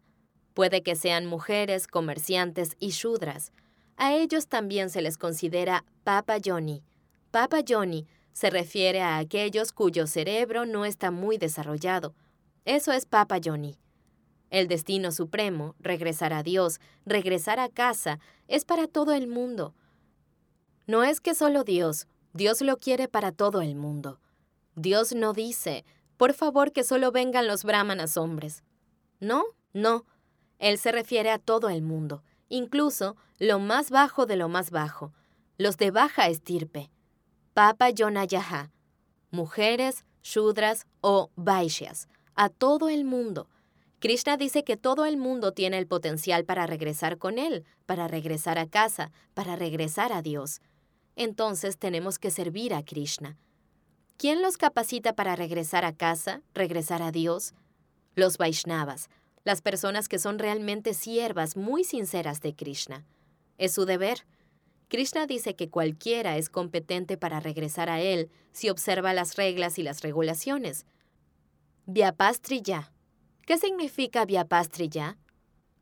puede 0.53 0.83
que 0.83 0.95
sean 0.95 1.25
mujeres, 1.25 1.87
comerciantes 1.87 2.75
y 2.79 2.91
shudras, 2.91 3.51
a 3.97 4.13
ellos 4.13 4.47
también 4.47 4.91
se 4.91 5.01
les 5.01 5.17
considera 5.17 5.83
Papa 6.03 6.37
Yoni, 6.37 6.83
Papa 7.31 7.59
Johnny, 7.67 8.07
se 8.33 8.49
refiere 8.49 9.01
a 9.01 9.19
aquellos 9.19 9.71
cuyo 9.71 10.07
cerebro 10.07 10.65
no 10.65 10.83
está 10.83 11.11
muy 11.11 11.37
desarrollado. 11.37 12.15
Eso 12.65 12.91
es 12.91 13.05
Papa 13.05 13.37
Johnny. 13.43 13.77
El 14.49 14.67
destino 14.67 15.11
supremo, 15.11 15.75
regresar 15.79 16.33
a 16.33 16.41
Dios, 16.41 16.79
regresar 17.05 17.59
a 17.59 17.69
casa, 17.69 18.19
es 18.47 18.65
para 18.65 18.87
todo 18.87 19.13
el 19.13 19.27
mundo. 19.27 19.75
No 20.87 21.03
es 21.03 21.21
que 21.21 21.35
solo 21.35 21.63
Dios, 21.63 22.07
Dios 22.33 22.61
lo 22.61 22.77
quiere 22.77 23.07
para 23.07 23.31
todo 23.31 23.61
el 23.61 23.75
mundo. 23.75 24.19
Dios 24.75 25.13
no 25.13 25.33
dice, 25.33 25.85
por 26.17 26.33
favor 26.33 26.71
que 26.71 26.83
solo 26.83 27.11
vengan 27.11 27.47
los 27.47 27.63
brahmanas 27.63 28.17
hombres. 28.17 28.63
No, 29.19 29.43
no. 29.73 30.05
Él 30.57 30.79
se 30.79 30.91
refiere 30.91 31.29
a 31.29 31.37
todo 31.37 31.69
el 31.69 31.83
mundo, 31.83 32.23
incluso 32.47 33.17
lo 33.37 33.59
más 33.59 33.91
bajo 33.91 34.25
de 34.25 34.35
lo 34.35 34.49
más 34.49 34.71
bajo, 34.71 35.13
los 35.59 35.77
de 35.77 35.91
baja 35.91 36.27
estirpe. 36.27 36.89
Papa 37.59 37.89
Yonayaha, 37.89 38.71
mujeres, 39.31 40.05
shudras 40.23 40.87
o 41.01 41.29
vaishyas, 41.35 42.07
a 42.33 42.47
todo 42.47 42.87
el 42.87 43.03
mundo. 43.03 43.49
Krishna 43.99 44.37
dice 44.37 44.63
que 44.63 44.77
todo 44.77 45.03
el 45.03 45.17
mundo 45.17 45.51
tiene 45.51 45.77
el 45.77 45.85
potencial 45.85 46.45
para 46.45 46.67
regresar 46.67 47.17
con 47.17 47.37
él, 47.37 47.65
para 47.85 48.07
regresar 48.07 48.57
a 48.57 48.65
casa, 48.65 49.11
para 49.33 49.57
regresar 49.57 50.13
a 50.13 50.21
Dios. 50.21 50.61
Entonces 51.17 51.77
tenemos 51.77 52.17
que 52.17 52.31
servir 52.31 52.73
a 52.73 52.81
Krishna. 52.81 53.37
¿Quién 54.15 54.41
los 54.41 54.55
capacita 54.55 55.11
para 55.11 55.35
regresar 55.35 55.83
a 55.83 55.91
casa, 55.91 56.41
regresar 56.53 57.01
a 57.01 57.11
Dios? 57.11 57.53
Los 58.15 58.37
Vaishnavas, 58.37 59.09
las 59.43 59.61
personas 59.61 60.07
que 60.07 60.17
son 60.17 60.39
realmente 60.39 60.93
siervas 60.93 61.57
muy 61.57 61.83
sinceras 61.83 62.39
de 62.39 62.55
Krishna. 62.55 63.05
Es 63.57 63.73
su 63.73 63.83
deber. 63.83 64.25
Krishna 64.89 65.27
dice 65.27 65.55
que 65.55 65.69
cualquiera 65.69 66.37
es 66.37 66.49
competente 66.49 67.15
para 67.15 67.39
regresar 67.39 67.89
a 67.89 68.01
él 68.01 68.31
si 68.51 68.69
observa 68.69 69.13
las 69.13 69.35
reglas 69.35 69.77
y 69.77 69.83
las 69.83 70.01
regulaciones. 70.01 70.87
Vyapastriya. 71.85 72.91
¿Qué 73.45 73.57
significa 73.57 74.25
Vyapastriya? 74.25 75.17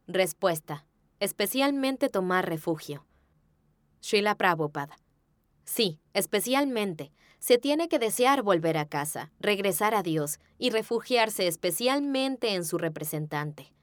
Respuesta. 0.07 0.85
Especialmente 1.21 2.09
tomar 2.09 2.47
refugio. 2.47 3.05
Srila 4.01 4.35
Prabhupada. 4.35 4.97
Sí, 5.63 5.99
especialmente. 6.13 7.13
Se 7.39 7.57
tiene 7.57 7.87
que 7.87 7.99
desear 7.99 8.41
volver 8.43 8.77
a 8.77 8.87
casa, 8.87 9.31
regresar 9.39 9.95
a 9.95 10.03
Dios 10.03 10.39
y 10.57 10.69
refugiarse 10.69 11.47
especialmente 11.47 12.55
en 12.55 12.65
su 12.65 12.77
representante. 12.77 13.73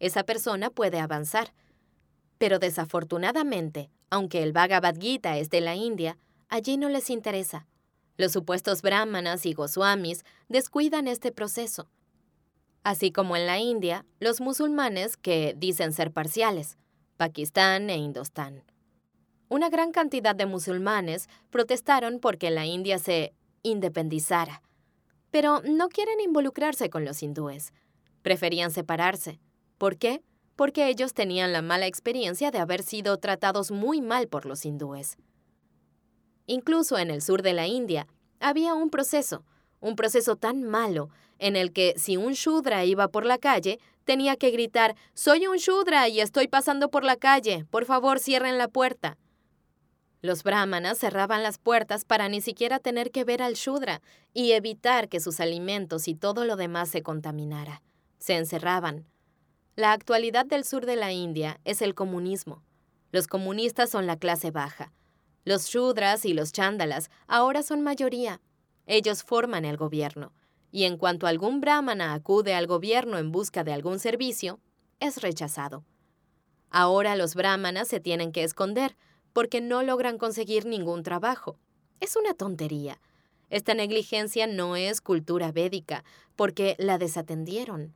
Esa 0.00 0.24
persona 0.24 0.70
puede 0.70 0.98
avanzar. 0.98 1.54
Pero 2.38 2.58
desafortunadamente, 2.58 3.90
aunque 4.14 4.44
el 4.44 4.52
Bhagavad 4.52 4.94
Gita 5.00 5.38
es 5.38 5.50
de 5.50 5.60
la 5.60 5.74
India, 5.74 6.16
allí 6.48 6.76
no 6.76 6.88
les 6.88 7.10
interesa. 7.10 7.66
Los 8.16 8.30
supuestos 8.30 8.80
brahmanas 8.80 9.44
y 9.44 9.54
goswamis 9.54 10.22
descuidan 10.48 11.08
este 11.08 11.32
proceso. 11.32 11.88
Así 12.84 13.10
como 13.10 13.34
en 13.36 13.46
la 13.48 13.58
India, 13.58 14.06
los 14.20 14.40
musulmanes 14.40 15.16
que 15.16 15.56
dicen 15.56 15.92
ser 15.92 16.12
parciales, 16.12 16.78
Pakistán 17.16 17.90
e 17.90 17.96
Indostán. 17.96 18.62
Una 19.48 19.68
gran 19.68 19.90
cantidad 19.90 20.36
de 20.36 20.46
musulmanes 20.46 21.28
protestaron 21.50 22.20
porque 22.20 22.52
la 22.52 22.66
India 22.66 23.00
se 23.00 23.34
independizara, 23.64 24.62
pero 25.32 25.60
no 25.62 25.88
quieren 25.88 26.20
involucrarse 26.20 26.88
con 26.88 27.04
los 27.04 27.20
hindúes. 27.20 27.72
Preferían 28.22 28.70
separarse. 28.70 29.40
¿Por 29.76 29.96
qué? 29.96 30.22
Porque 30.56 30.88
ellos 30.88 31.14
tenían 31.14 31.52
la 31.52 31.62
mala 31.62 31.86
experiencia 31.86 32.50
de 32.50 32.58
haber 32.58 32.82
sido 32.82 33.16
tratados 33.18 33.70
muy 33.70 34.00
mal 34.00 34.28
por 34.28 34.46
los 34.46 34.64
hindúes. 34.64 35.16
Incluso 36.46 36.98
en 36.98 37.10
el 37.10 37.22
sur 37.22 37.42
de 37.42 37.52
la 37.52 37.66
India 37.66 38.06
había 38.40 38.74
un 38.74 38.90
proceso, 38.90 39.44
un 39.80 39.96
proceso 39.96 40.36
tan 40.36 40.62
malo, 40.62 41.10
en 41.38 41.56
el 41.56 41.72
que 41.72 41.94
si 41.96 42.16
un 42.16 42.32
shudra 42.32 42.84
iba 42.84 43.08
por 43.08 43.26
la 43.26 43.38
calle, 43.38 43.78
tenía 44.04 44.36
que 44.36 44.50
gritar, 44.50 44.94
Soy 45.14 45.46
un 45.46 45.56
shudra 45.56 46.08
y 46.08 46.20
estoy 46.20 46.48
pasando 46.48 46.90
por 46.90 47.04
la 47.04 47.16
calle, 47.16 47.64
por 47.70 47.84
favor 47.84 48.20
cierren 48.20 48.58
la 48.58 48.68
puerta. 48.68 49.18
Los 50.24 50.42
brahmanas 50.42 50.96
cerraban 50.96 51.42
las 51.42 51.58
puertas 51.58 52.06
para 52.06 52.30
ni 52.30 52.40
siquiera 52.40 52.78
tener 52.78 53.10
que 53.10 53.24
ver 53.24 53.42
al 53.42 53.52
Shudra 53.52 54.00
y 54.32 54.52
evitar 54.52 55.10
que 55.10 55.20
sus 55.20 55.38
alimentos 55.38 56.08
y 56.08 56.14
todo 56.14 56.46
lo 56.46 56.56
demás 56.56 56.88
se 56.88 57.02
contaminara. 57.02 57.82
Se 58.18 58.34
encerraban. 58.34 59.04
La 59.76 59.90
actualidad 59.90 60.46
del 60.46 60.64
sur 60.64 60.86
de 60.86 60.94
la 60.94 61.10
India 61.10 61.58
es 61.64 61.82
el 61.82 61.96
comunismo. 61.96 62.62
Los 63.10 63.26
comunistas 63.26 63.90
son 63.90 64.06
la 64.06 64.16
clase 64.16 64.52
baja. 64.52 64.92
Los 65.44 65.66
Shudras 65.66 66.24
y 66.24 66.32
los 66.32 66.52
Chandalas 66.52 67.10
ahora 67.26 67.64
son 67.64 67.82
mayoría. 67.82 68.40
Ellos 68.86 69.24
forman 69.24 69.64
el 69.64 69.76
gobierno. 69.76 70.32
Y 70.70 70.84
en 70.84 70.96
cuanto 70.96 71.26
algún 71.26 71.60
brahmana 71.60 72.14
acude 72.14 72.54
al 72.54 72.68
gobierno 72.68 73.18
en 73.18 73.32
busca 73.32 73.64
de 73.64 73.72
algún 73.72 73.98
servicio, 73.98 74.60
es 75.00 75.20
rechazado. 75.20 75.84
Ahora 76.70 77.16
los 77.16 77.34
brahmanas 77.34 77.88
se 77.88 77.98
tienen 77.98 78.30
que 78.30 78.44
esconder 78.44 78.96
porque 79.32 79.60
no 79.60 79.82
logran 79.82 80.18
conseguir 80.18 80.66
ningún 80.66 81.02
trabajo. 81.02 81.58
Es 81.98 82.14
una 82.14 82.34
tontería. 82.34 83.00
Esta 83.50 83.74
negligencia 83.74 84.46
no 84.46 84.76
es 84.76 85.00
cultura 85.00 85.50
védica, 85.50 86.04
porque 86.36 86.76
la 86.78 86.96
desatendieron. 86.98 87.92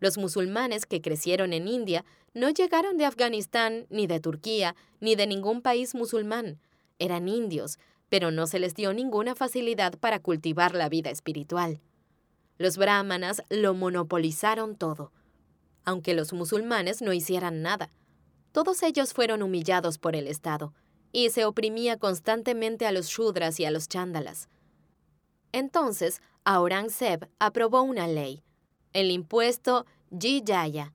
Los 0.00 0.18
musulmanes 0.18 0.86
que 0.86 1.00
crecieron 1.00 1.52
en 1.52 1.68
India 1.68 2.04
no 2.34 2.50
llegaron 2.50 2.96
de 2.96 3.04
Afganistán, 3.04 3.86
ni 3.90 4.06
de 4.06 4.20
Turquía, 4.20 4.76
ni 5.00 5.16
de 5.16 5.26
ningún 5.26 5.60
país 5.60 5.94
musulmán. 5.94 6.60
Eran 6.98 7.28
indios, 7.28 7.78
pero 8.08 8.30
no 8.30 8.46
se 8.46 8.58
les 8.58 8.74
dio 8.74 8.92
ninguna 8.92 9.34
facilidad 9.34 9.98
para 9.98 10.20
cultivar 10.20 10.74
la 10.74 10.88
vida 10.88 11.10
espiritual. 11.10 11.80
Los 12.58 12.76
brahmanas 12.76 13.42
lo 13.50 13.74
monopolizaron 13.74 14.76
todo, 14.76 15.12
aunque 15.84 16.14
los 16.14 16.32
musulmanes 16.32 17.02
no 17.02 17.12
hicieran 17.12 17.62
nada. 17.62 17.92
Todos 18.52 18.82
ellos 18.82 19.12
fueron 19.12 19.42
humillados 19.42 19.98
por 19.98 20.16
el 20.16 20.26
Estado, 20.26 20.74
y 21.12 21.30
se 21.30 21.44
oprimía 21.44 21.98
constantemente 21.98 22.86
a 22.86 22.92
los 22.92 23.08
Shudras 23.08 23.60
y 23.60 23.64
a 23.64 23.70
los 23.70 23.88
Chándalas. 23.88 24.48
Entonces, 25.52 26.20
Aurangzeb 26.44 27.28
aprobó 27.38 27.82
una 27.82 28.06
ley, 28.06 28.42
el 28.92 29.10
impuesto 29.10 29.86
Jiyaya. 30.10 30.94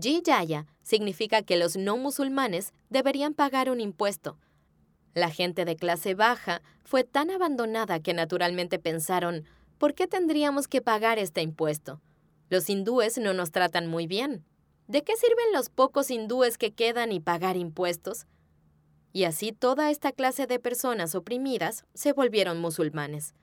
Jiyaya 0.00 0.66
significa 0.82 1.42
que 1.42 1.56
los 1.56 1.76
no 1.76 1.96
musulmanes 1.96 2.72
deberían 2.88 3.34
pagar 3.34 3.70
un 3.70 3.80
impuesto. 3.80 4.38
La 5.14 5.30
gente 5.30 5.64
de 5.64 5.76
clase 5.76 6.14
baja 6.14 6.62
fue 6.84 7.04
tan 7.04 7.30
abandonada 7.30 8.00
que 8.00 8.14
naturalmente 8.14 8.78
pensaron, 8.78 9.44
¿por 9.78 9.94
qué 9.94 10.06
tendríamos 10.06 10.68
que 10.68 10.80
pagar 10.80 11.18
este 11.18 11.42
impuesto? 11.42 12.00
Los 12.48 12.68
hindúes 12.70 13.18
no 13.18 13.34
nos 13.34 13.50
tratan 13.50 13.86
muy 13.88 14.06
bien. 14.06 14.44
¿De 14.88 15.02
qué 15.02 15.16
sirven 15.16 15.52
los 15.52 15.68
pocos 15.68 16.10
hindúes 16.10 16.58
que 16.58 16.72
quedan 16.72 17.12
y 17.12 17.20
pagar 17.20 17.56
impuestos? 17.56 18.26
Y 19.12 19.24
así 19.24 19.52
toda 19.52 19.90
esta 19.90 20.12
clase 20.12 20.46
de 20.46 20.58
personas 20.58 21.14
oprimidas 21.14 21.84
se 21.94 22.12
volvieron 22.12 22.58
musulmanes. 22.60 23.34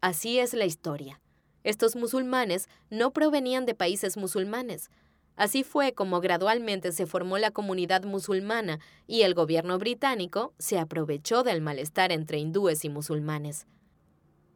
Así 0.00 0.38
es 0.38 0.54
la 0.54 0.64
historia. 0.64 1.20
Estos 1.68 1.96
musulmanes 1.96 2.66
no 2.88 3.12
provenían 3.12 3.66
de 3.66 3.74
países 3.74 4.16
musulmanes. 4.16 4.88
Así 5.36 5.64
fue 5.64 5.92
como 5.92 6.18
gradualmente 6.22 6.92
se 6.92 7.04
formó 7.04 7.36
la 7.36 7.50
comunidad 7.50 8.04
musulmana 8.04 8.80
y 9.06 9.20
el 9.20 9.34
gobierno 9.34 9.76
británico 9.76 10.54
se 10.58 10.78
aprovechó 10.78 11.42
del 11.42 11.60
malestar 11.60 12.10
entre 12.10 12.38
hindúes 12.38 12.86
y 12.86 12.88
musulmanes. 12.88 13.66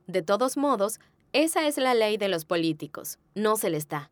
De 0.07 0.23
todos 0.23 0.57
modos, 0.57 1.01
esa 1.35 1.67
es 1.67 1.77
la 1.77 1.93
ley 1.93 2.17
de 2.17 2.29
los 2.29 2.47
políticos, 2.47 3.19
no 3.35 3.59
se 3.59 3.69
les 3.69 3.89
da. 3.89 4.11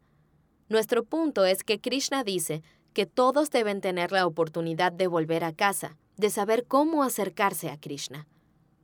Nuestro 0.68 1.02
punto 1.02 1.46
es 1.46 1.64
que 1.64 1.80
Krishna 1.80 2.22
dice 2.22 2.62
que 2.92 3.06
todos 3.06 3.48
deben 3.48 3.80
tener 3.80 4.12
la 4.12 4.26
oportunidad 4.26 4.92
de 4.92 5.06
volver 5.06 5.42
a 5.44 5.54
casa, 5.54 5.96
de 6.18 6.28
saber 6.28 6.66
cómo 6.66 7.02
acercarse 7.02 7.70
a 7.70 7.80
Krishna. 7.80 8.28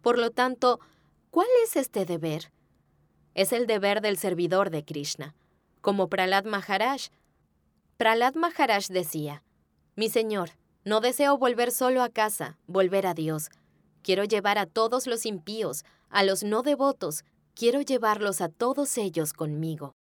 Por 0.01 0.17
lo 0.17 0.31
tanto, 0.31 0.81
¿cuál 1.31 1.49
es 1.65 1.77
este 1.77 2.07
deber? 2.07 2.51
Es 3.37 3.53
el 3.53 3.67
deber 3.67 4.01
del 4.01 4.17
servidor 4.17 4.71
de 4.71 4.83
Krishna, 4.83 5.35
como 5.83 6.09
Pralad 6.09 6.47
Maharaj. 6.47 7.11
Pralad 7.99 8.35
Maharaj 8.35 8.87
decía, 8.89 9.43
Mi 9.95 10.09
Señor, 10.09 10.53
no 10.87 11.03
deseo 11.03 11.37
volver 11.37 11.71
solo 11.71 12.03
a 12.03 12.09
casa, 12.09 12.57
volver 12.67 13.07
a 13.07 13.13
Dios. 13.13 13.51
Quiero 14.03 14.25
llevar 14.25 14.57
a 14.57 14.65
todos 14.65 15.07
los 15.07 15.27
impíos, 15.27 15.85
a 16.09 16.25
los 16.25 16.45
no 16.45 16.63
devotos, 16.63 17.25
quiero 17.55 17.83
llevarlos 17.83 18.41
a 18.41 18.49
todos 18.49 18.97
ellos 18.97 19.35
conmigo. 19.35 19.93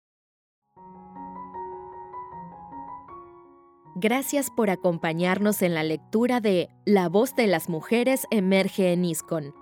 Gracias 3.98 4.48
por 4.50 4.70
acompañarnos 4.70 5.62
en 5.62 5.74
la 5.74 5.84
lectura 5.84 6.40
de 6.40 6.70
La 6.86 7.10
voz 7.10 7.36
de 7.36 7.48
las 7.48 7.68
mujeres 7.68 8.28
emerge 8.32 8.94
en 8.94 9.04
ISKCON, 9.04 9.54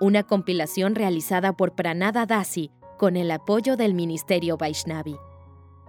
una 0.00 0.22
compilación 0.22 0.94
realizada 0.94 1.52
por 1.52 1.74
Pranada 1.74 2.24
Dasi 2.24 2.70
con 2.98 3.16
el 3.16 3.30
apoyo 3.30 3.76
del 3.76 3.94
Ministerio 3.94 4.58
Vaishnavi. 4.58 5.16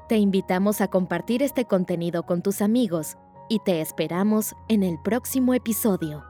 Te 0.08 0.18
invitamos 0.18 0.80
a 0.80 0.88
compartir 0.88 1.44
este 1.44 1.66
contenido 1.66 2.24
con 2.24 2.42
tus 2.42 2.62
amigos 2.62 3.18
y 3.50 3.60
te 3.60 3.82
esperamos 3.82 4.56
en 4.70 4.84
el 4.84 5.00
próximo 5.02 5.54
episodio. 5.54 6.29